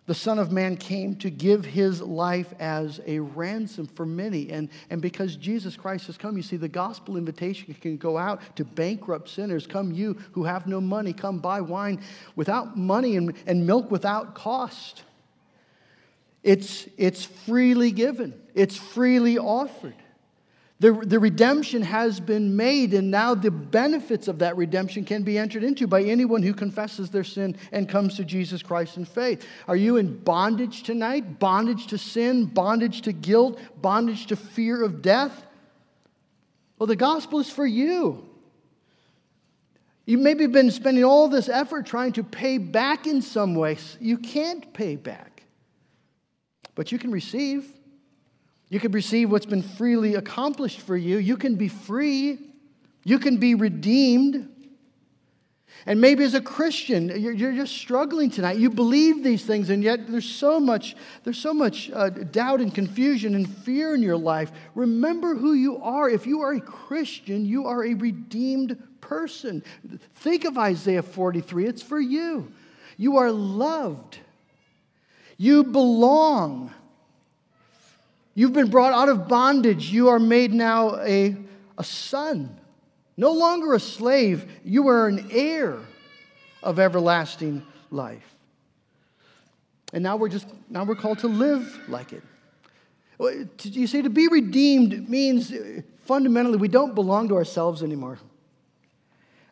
the 0.07 0.15
Son 0.15 0.39
of 0.39 0.53
Man 0.53 0.77
came 0.77 1.17
to 1.17 1.31
give 1.31 1.65
his 1.65 2.01
life 2.01 2.55
as 2.61 3.01
a 3.07 3.19
ransom 3.19 3.87
for 3.87 4.07
many. 4.07 4.51
And, 4.51 4.69
and 4.89 5.03
because 5.03 5.37
Jesus 5.37 5.77
Christ 5.77 6.07
has 6.07 6.17
come, 6.17 6.37
you 6.37 6.45
see, 6.45 6.57
the 6.57 6.69
gospel 6.69 7.17
invitation 7.17 7.75
can 7.75 7.97
go 7.97 8.17
out 8.17 8.41
to 8.57 8.65
bankrupt 8.65 9.29
sinners. 9.29 9.67
Come, 9.67 9.93
you 9.93 10.17
who 10.33 10.45
have 10.45 10.69
no 10.69 10.81
money, 10.81 11.13
come 11.13 11.41
buy 11.41 11.61
wine 11.61 12.01
without 12.37 12.77
money 12.77 13.17
and, 13.17 13.35
and 13.47 13.67
milk 13.67 13.91
without 13.91 14.35
cost. 14.35 15.03
It's, 16.45 16.87
it's 16.97 17.25
freely 17.25 17.91
given, 17.91 18.41
it's 18.55 18.77
freely 18.77 19.39
offered. 19.39 19.97
The, 20.79 20.93
the 20.93 21.19
redemption 21.19 21.81
has 21.81 22.21
been 22.21 22.55
made, 22.55 22.93
and 22.93 23.11
now 23.11 23.35
the 23.35 23.51
benefits 23.51 24.29
of 24.29 24.41
that 24.41 24.59
redemption 24.59 25.07
can 25.07 25.23
be 25.23 25.39
entered 25.39 25.65
into 25.65 25.87
by 25.87 26.03
anyone 26.03 26.43
who 26.43 26.53
confesses 26.53 27.09
their 27.09 27.25
sin 27.25 27.57
and 27.73 27.89
comes 27.89 28.17
to 28.17 28.25
Jesus 28.25 28.63
Christ 28.63 28.99
in 28.99 29.07
faith. 29.07 29.47
Are 29.69 29.77
you 29.77 29.97
in 29.97 30.19
bondage 30.19 30.83
tonight? 30.83 31.39
Bondage 31.39 31.87
to 31.89 31.99
sin, 31.99 32.45
bondage 32.45 33.03
to 33.03 33.13
guilt, 33.13 33.59
bondage 33.81 34.27
to 34.27 34.37
fear 34.37 34.85
of 34.85 35.01
death? 35.01 35.47
Well, 36.79 36.87
the 36.87 36.97
gospel 36.97 37.41
is 37.41 37.49
for 37.49 37.67
you. 37.67 38.29
You 40.05 40.19
maybe 40.19 40.47
been 40.47 40.71
spending 40.71 41.05
all 41.05 41.29
this 41.29 41.49
effort 41.49 41.87
trying 41.87 42.13
to 42.13 42.23
pay 42.23 42.59
back 42.59 43.07
in 43.07 43.23
some 43.23 43.55
way. 43.55 43.79
You 43.99 44.19
can't 44.19 44.75
pay 44.75 44.97
back, 44.97 45.43
but 46.75 46.93
you 46.93 46.99
can 46.99 47.11
receive. 47.11 47.73
You 48.69 48.81
can 48.81 48.93
receive 48.93 49.31
what's 49.31 49.47
been 49.47 49.63
freely 49.63 50.15
accomplished 50.15 50.81
for 50.81 50.97
you. 50.97 51.19
You 51.19 51.37
can 51.37 51.55
be 51.57 51.69
free. 51.69 52.39
You 53.05 53.19
can 53.19 53.37
be 53.37 53.55
redeemed. 53.55 54.49
And 55.89 56.01
maybe 56.01 56.25
as 56.25 56.35
a 56.35 56.41
Christian, 56.41 57.09
you're, 57.21 57.33
you're 57.33 57.53
just 57.53 57.77
struggling 57.77 58.29
tonight. 58.29 58.57
You 58.57 58.71
believe 58.71 59.23
these 59.23 59.45
things, 59.45 59.71
and 59.71 59.85
yet 59.85 60.09
there's 60.09 60.29
so 60.29 60.59
much, 60.59 60.97
there's 61.23 61.39
so 61.39 61.55
much 61.55 61.91
uh, 61.93 62.09
doubt 62.09 62.61
and 62.61 62.75
confusion 62.75 63.37
and 63.37 63.49
fear 63.49 63.95
in 63.95 64.03
your 64.03 64.17
life. 64.17 64.51
Remember 64.75 65.37
who 65.37 65.53
you 65.53 65.81
are. 65.81 66.11
If 66.11 66.27
you 66.27 66.41
are 66.41 66.55
a 66.55 66.61
Christian, 66.61 67.45
you 67.45 67.67
are 67.67 67.85
a 67.85 67.95
redeemed 67.95 68.83
person. 69.01 69.63
Think 70.17 70.45
of 70.45 70.59
Isaiah 70.59 71.05
43, 71.05 71.67
it's 71.67 71.83
for 71.83 72.01
you. 72.01 72.51
You 72.97 73.19
are 73.19 73.31
loved, 73.31 74.19
you 75.37 75.63
belong. 75.63 76.73
You've 78.37 78.53
been 78.53 78.69
brought 78.69 78.93
out 78.93 79.09
of 79.09 79.29
bondage. 79.29 79.91
You 79.91 80.09
are 80.09 80.19
made 80.19 80.53
now 80.53 80.97
a, 80.97 81.35
a 81.79 81.83
son. 81.83 82.61
No 83.17 83.33
longer 83.33 83.73
a 83.73 83.81
slave, 83.81 84.45
you 84.63 84.89
are 84.89 85.09
an 85.09 85.29
heir 85.31 85.79
of 86.63 86.79
everlasting 86.79 87.67
life. 87.91 88.35
And 89.95 90.03
now 90.03 90.19
we're 90.19 90.29
just 90.29 90.47
now 90.69 90.85
we're 90.85 90.97
called 90.97 91.21
to 91.21 91.29
live 91.29 91.89
like 91.89 92.13
it. 92.13 92.23
You 93.63 93.87
see, 93.87 94.03
to 94.03 94.11
be 94.11 94.29
redeemed 94.29 95.09
means 95.09 95.51
fundamentally 96.05 96.59
we 96.59 96.69
don't 96.69 96.95
belong 96.95 97.29
to 97.29 97.37
ourselves 97.37 97.83
anymore. 97.83 98.19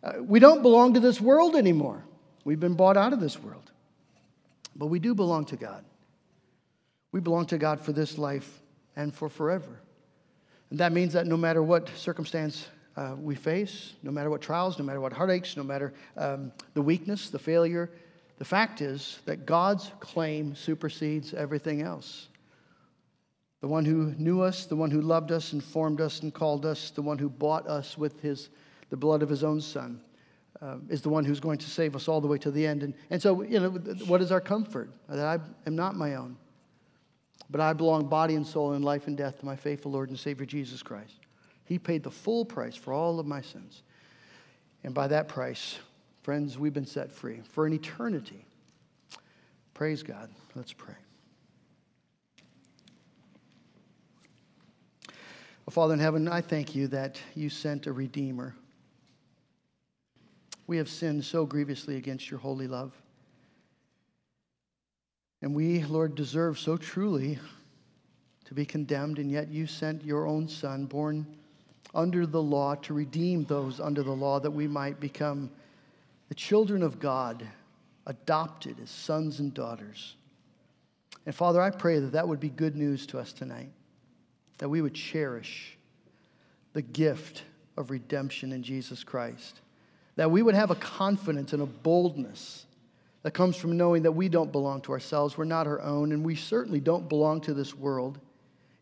Uh, 0.03 0.13
we 0.21 0.41
don't 0.41 0.61
belong 0.61 0.93
to 0.93 1.01
this 1.01 1.23
world 1.23 1.57
anymore. 1.57 2.05
We've 2.45 2.61
been 2.61 2.75
bought 2.75 2.99
out 2.99 3.15
of 3.15 3.21
this 3.21 3.43
world. 3.43 3.71
But 4.77 4.89
we 4.89 4.99
do 4.99 5.15
belong 5.15 5.47
to 5.47 5.57
God. 5.57 5.83
We 7.13 7.21
belong 7.21 7.47
to 7.47 7.57
God 7.57 7.81
for 7.81 7.93
this 7.93 8.19
life 8.19 8.61
and 8.97 9.15
for 9.15 9.29
forever. 9.29 9.81
And 10.71 10.81
that 10.81 10.93
means 10.93 11.13
that 11.13 11.27
no 11.27 11.37
matter 11.37 11.63
what 11.63 11.89
circumstance 11.97 12.67
uh, 12.97 13.15
we 13.19 13.35
face, 13.35 13.95
no 14.03 14.11
matter 14.11 14.31
what 14.31 14.41
trials, 14.41 14.79
no 14.79 14.85
matter 14.85 15.01
what 15.01 15.13
heartaches, 15.13 15.57
no 15.57 15.63
matter 15.63 15.93
um, 16.17 16.53
the 16.75 16.83
weakness, 16.83 17.31
the 17.31 17.39
failure, 17.39 17.91
the 18.39 18.45
fact 18.45 18.81
is 18.81 19.19
that 19.27 19.47
God's 19.47 19.91
claim 20.01 20.55
supersedes 20.55 21.35
everything 21.35 21.83
else. 21.83 22.29
The 23.61 23.69
one 23.69 23.85
who 23.85 24.15
knew 24.19 24.43
us, 24.43 24.67
the 24.67 24.77
one 24.77 24.91
who 24.91 25.01
loved 25.01 25.33
us 25.33 25.53
and 25.53 25.63
formed 25.63 26.01
us 26.01 26.21
and 26.21 26.35
called 26.35 26.67
us, 26.67 26.91
the 26.91 27.03
one 27.03 27.19
who 27.19 27.31
bought 27.31 27.67
us 27.67 27.97
with 27.97 28.21
his, 28.21 28.51
the 28.91 28.97
blood 28.97 29.23
of 29.23 29.29
his 29.29 29.43
own 29.43 29.61
son, 29.61 30.01
uh, 30.61 30.77
is 30.89 31.01
the 31.01 31.09
one 31.09 31.25
who's 31.25 31.41
going 31.41 31.59
to 31.59 31.71
save 31.71 31.97
us 31.97 32.07
all 32.07 32.21
the 32.21 32.27
way 32.27 32.39
to 32.39 32.51
the 32.51 32.67
end. 32.67 32.83
And, 32.83 32.95
and 33.11 33.23
so, 33.23 33.43
you 33.43 33.61
know, 33.61 33.71
what 34.07 34.21
is 34.21 34.31
our 34.31 34.41
comfort? 34.41 34.91
That 35.09 35.27
I 35.27 35.39
am 35.67 35.77
not 35.77 35.97
my 35.97 36.17
own, 36.17 36.37
but 37.51 37.61
I 37.61 37.73
belong 37.73 38.09
body 38.09 38.35
and 38.35 38.47
soul 38.47 38.73
in 38.73 38.83
life 38.83 39.07
and 39.07 39.17
death 39.17 39.41
to 39.41 39.47
my 39.47 39.57
faithful 39.57 39.93
Lord 39.93 40.09
and 40.09 40.19
Savior 40.19 40.47
Jesus 40.47 40.83
Christ. 40.83 41.21
He 41.65 41.79
paid 41.79 42.03
the 42.03 42.11
full 42.11 42.45
price 42.45 42.77
for 42.77 42.93
all 42.93 43.19
of 43.19 43.27
my 43.27 43.41
sins. 43.41 43.83
And 44.83 44.95
by 44.95 45.09
that 45.09 45.29
price, 45.29 45.79
friends, 46.23 46.59
we've 46.59 46.75
been 46.75 46.87
set 46.87 47.11
free 47.11 47.41
for 47.49 47.67
an 47.67 47.73
eternity. 47.73 48.45
Praise 49.73 50.03
God. 50.03 50.31
Let's 50.55 50.73
pray. 50.73 50.95
Well, 55.09 55.73
Father 55.73 55.95
in 55.95 56.01
heaven, 56.01 56.29
I 56.29 56.43
thank 56.43 56.75
you 56.75 56.89
that 56.89 57.19
you 57.35 57.49
sent 57.49 57.87
a 57.87 57.93
Redeemer. 57.93 58.55
We 60.67 60.77
have 60.77 60.91
sinned 60.91 61.25
so 61.25 61.47
grievously 61.47 61.97
against 61.97 62.31
your 62.31 62.41
holy 62.41 62.69
love. 62.69 62.93
And 65.45 65.55
we, 65.55 65.85
Lord, 65.85 66.15
deserve 66.15 66.59
so 66.59 66.79
truly 66.79 67.39
to 68.47 68.55
be 68.55 68.65
condemned, 68.65 69.19
and 69.19 69.31
yet 69.31 69.51
you 69.51 69.67
sent 69.67 70.03
your 70.03 70.27
own 70.27 70.49
Son, 70.49 70.87
born 70.87 71.27
under 71.95 72.25
the 72.25 72.43
law 72.43 72.77
to 72.77 72.95
redeem 72.95 73.45
those 73.45 73.79
under 73.79 74.03
the 74.03 74.11
law 74.11 74.41
that 74.41 74.51
we 74.51 74.67
might 74.67 75.01
become 75.01 75.51
the 76.31 76.35
children 76.35 76.83
of 76.83 76.99
God, 76.99 77.47
adopted 78.07 78.77
as 78.83 78.89
sons 78.89 79.39
and 79.39 79.53
daughters. 79.53 80.17
And 81.27 81.35
Father, 81.35 81.61
I 81.61 81.69
pray 81.69 81.99
that 81.99 82.13
that 82.13 82.27
would 82.27 82.41
be 82.41 82.49
good 82.49 82.75
news 82.75 83.07
to 83.09 83.19
us 83.19 83.35
tonight, 83.35 83.71
that 84.57 84.71
we 84.71 84.81
would 84.81 84.95
cherish 84.95 85.77
the 86.73 86.81
gift 86.81 87.43
of 87.77 87.91
redemption 87.91 88.51
in 88.51 88.63
Jesus 88.63 89.05
Christ, 89.05 89.61
that 90.17 90.31
we 90.31 90.41
would 90.41 90.55
have 90.55 90.71
a 90.71 90.77
confidence 90.77 91.53
and 91.53 91.61
a 91.61 91.67
boldness 91.67 92.65
that 93.25 93.33
comes 93.33 93.57
from 93.57 93.77
knowing 93.79 94.03
that 94.03 94.13
we 94.13 94.29
don't 94.29 94.53
belong 94.53 94.83
to 94.83 94.93
ourselves, 94.93 95.37
we're 95.37 95.45
not 95.47 95.67
our 95.67 95.81
own, 95.81 96.13
and 96.13 96.23
we 96.23 96.37
certainly 96.37 96.79
don't 96.79 97.09
belong 97.09 97.41
to 97.41 97.55
this 97.55 97.75
world. 97.75 98.21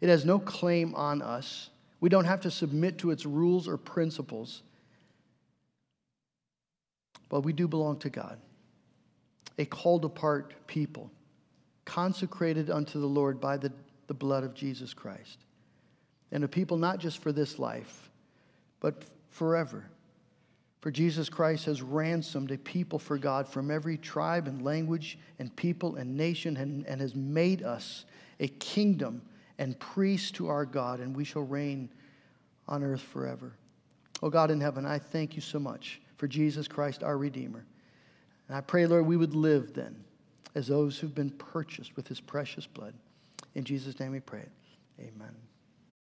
It 0.01 0.09
has 0.09 0.25
no 0.25 0.41
claim 0.41 0.97
on 0.97 1.23
us. 1.23 1.71
We 2.01 2.09
don't 2.09 2.25
have 2.25 2.41
to 2.41 2.51
submit 2.51 2.99
to 2.99 3.13
its 3.13 3.25
rules 3.25 3.69
or 3.69 3.77
principles. 3.77 4.63
But 7.29 7.43
we 7.43 7.53
do 7.53 7.69
belong 7.69 8.01
to 8.01 8.11
God, 8.11 8.37
a 9.59 9.65
called 9.65 10.05
apart 10.05 10.55
people, 10.67 11.09
consecrated 11.85 12.69
unto 12.69 13.01
the 13.01 13.07
Lord 13.07 13.41
by 13.41 13.57
the, 13.57 13.73
the 14.09 14.15
blood 14.15 14.43
of 14.43 14.55
Jesus 14.55 14.93
Christ. 14.93 15.39
And 16.33 16.43
a 16.43 16.49
people 16.49 16.79
not 16.79 16.99
just 16.99 17.23
for 17.23 17.31
this 17.31 17.61
life, 17.61 18.11
but 18.81 19.05
forever. 19.31 19.85
For 20.83 20.91
Jesus 20.91 21.29
Christ 21.29 21.67
has 21.67 21.81
ransomed 21.81 22.51
a 22.51 22.59
people 22.59 22.99
for 22.99 23.17
God 23.17 23.47
from 23.47 23.71
every 23.71 23.97
tribe 23.97 24.49
and 24.49 24.63
language 24.63 25.17
and 25.39 25.55
people 25.55 25.95
and 25.95 26.17
nation 26.17 26.57
and, 26.57 26.85
and 26.87 27.01
has 27.01 27.15
made 27.15 27.63
us 27.63 28.05
a 28.41 28.49
kingdom 28.49 29.23
and 29.59 29.79
priest 29.79 30.35
to 30.35 30.49
our 30.49 30.67
God, 30.67 30.99
and 30.99 31.15
we 31.15 31.23
shall 31.23 31.45
reign 31.45 31.89
on 32.67 32.83
earth 32.83 33.01
forever. 33.01 33.53
Oh 34.25 34.31
God 34.31 34.51
in 34.51 34.61
heaven, 34.61 34.85
I 34.85 34.99
thank 34.99 35.37
you 35.37 35.41
so 35.41 35.61
much 35.61 36.01
for 36.17 36.27
Jesus 36.27 36.67
Christ, 36.67 37.05
our 37.05 37.17
Redeemer. 37.17 37.65
And 38.49 38.57
I 38.57 38.61
pray, 38.61 38.85
Lord, 38.87 39.07
we 39.07 39.17
would 39.17 39.37
live 39.37 39.75
then 39.75 39.95
as 40.57 40.67
those 40.67 40.99
who've 40.99 41.15
been 41.15 41.31
purchased 41.31 41.95
with 41.95 42.09
his 42.09 42.21
precious 42.21 42.67
blood. 42.67 42.95
In 43.55 43.63
Jesus' 43.63 44.01
name 44.01 44.11
we 44.11 44.21
pray. 44.21 44.47
Amen. 44.99 45.52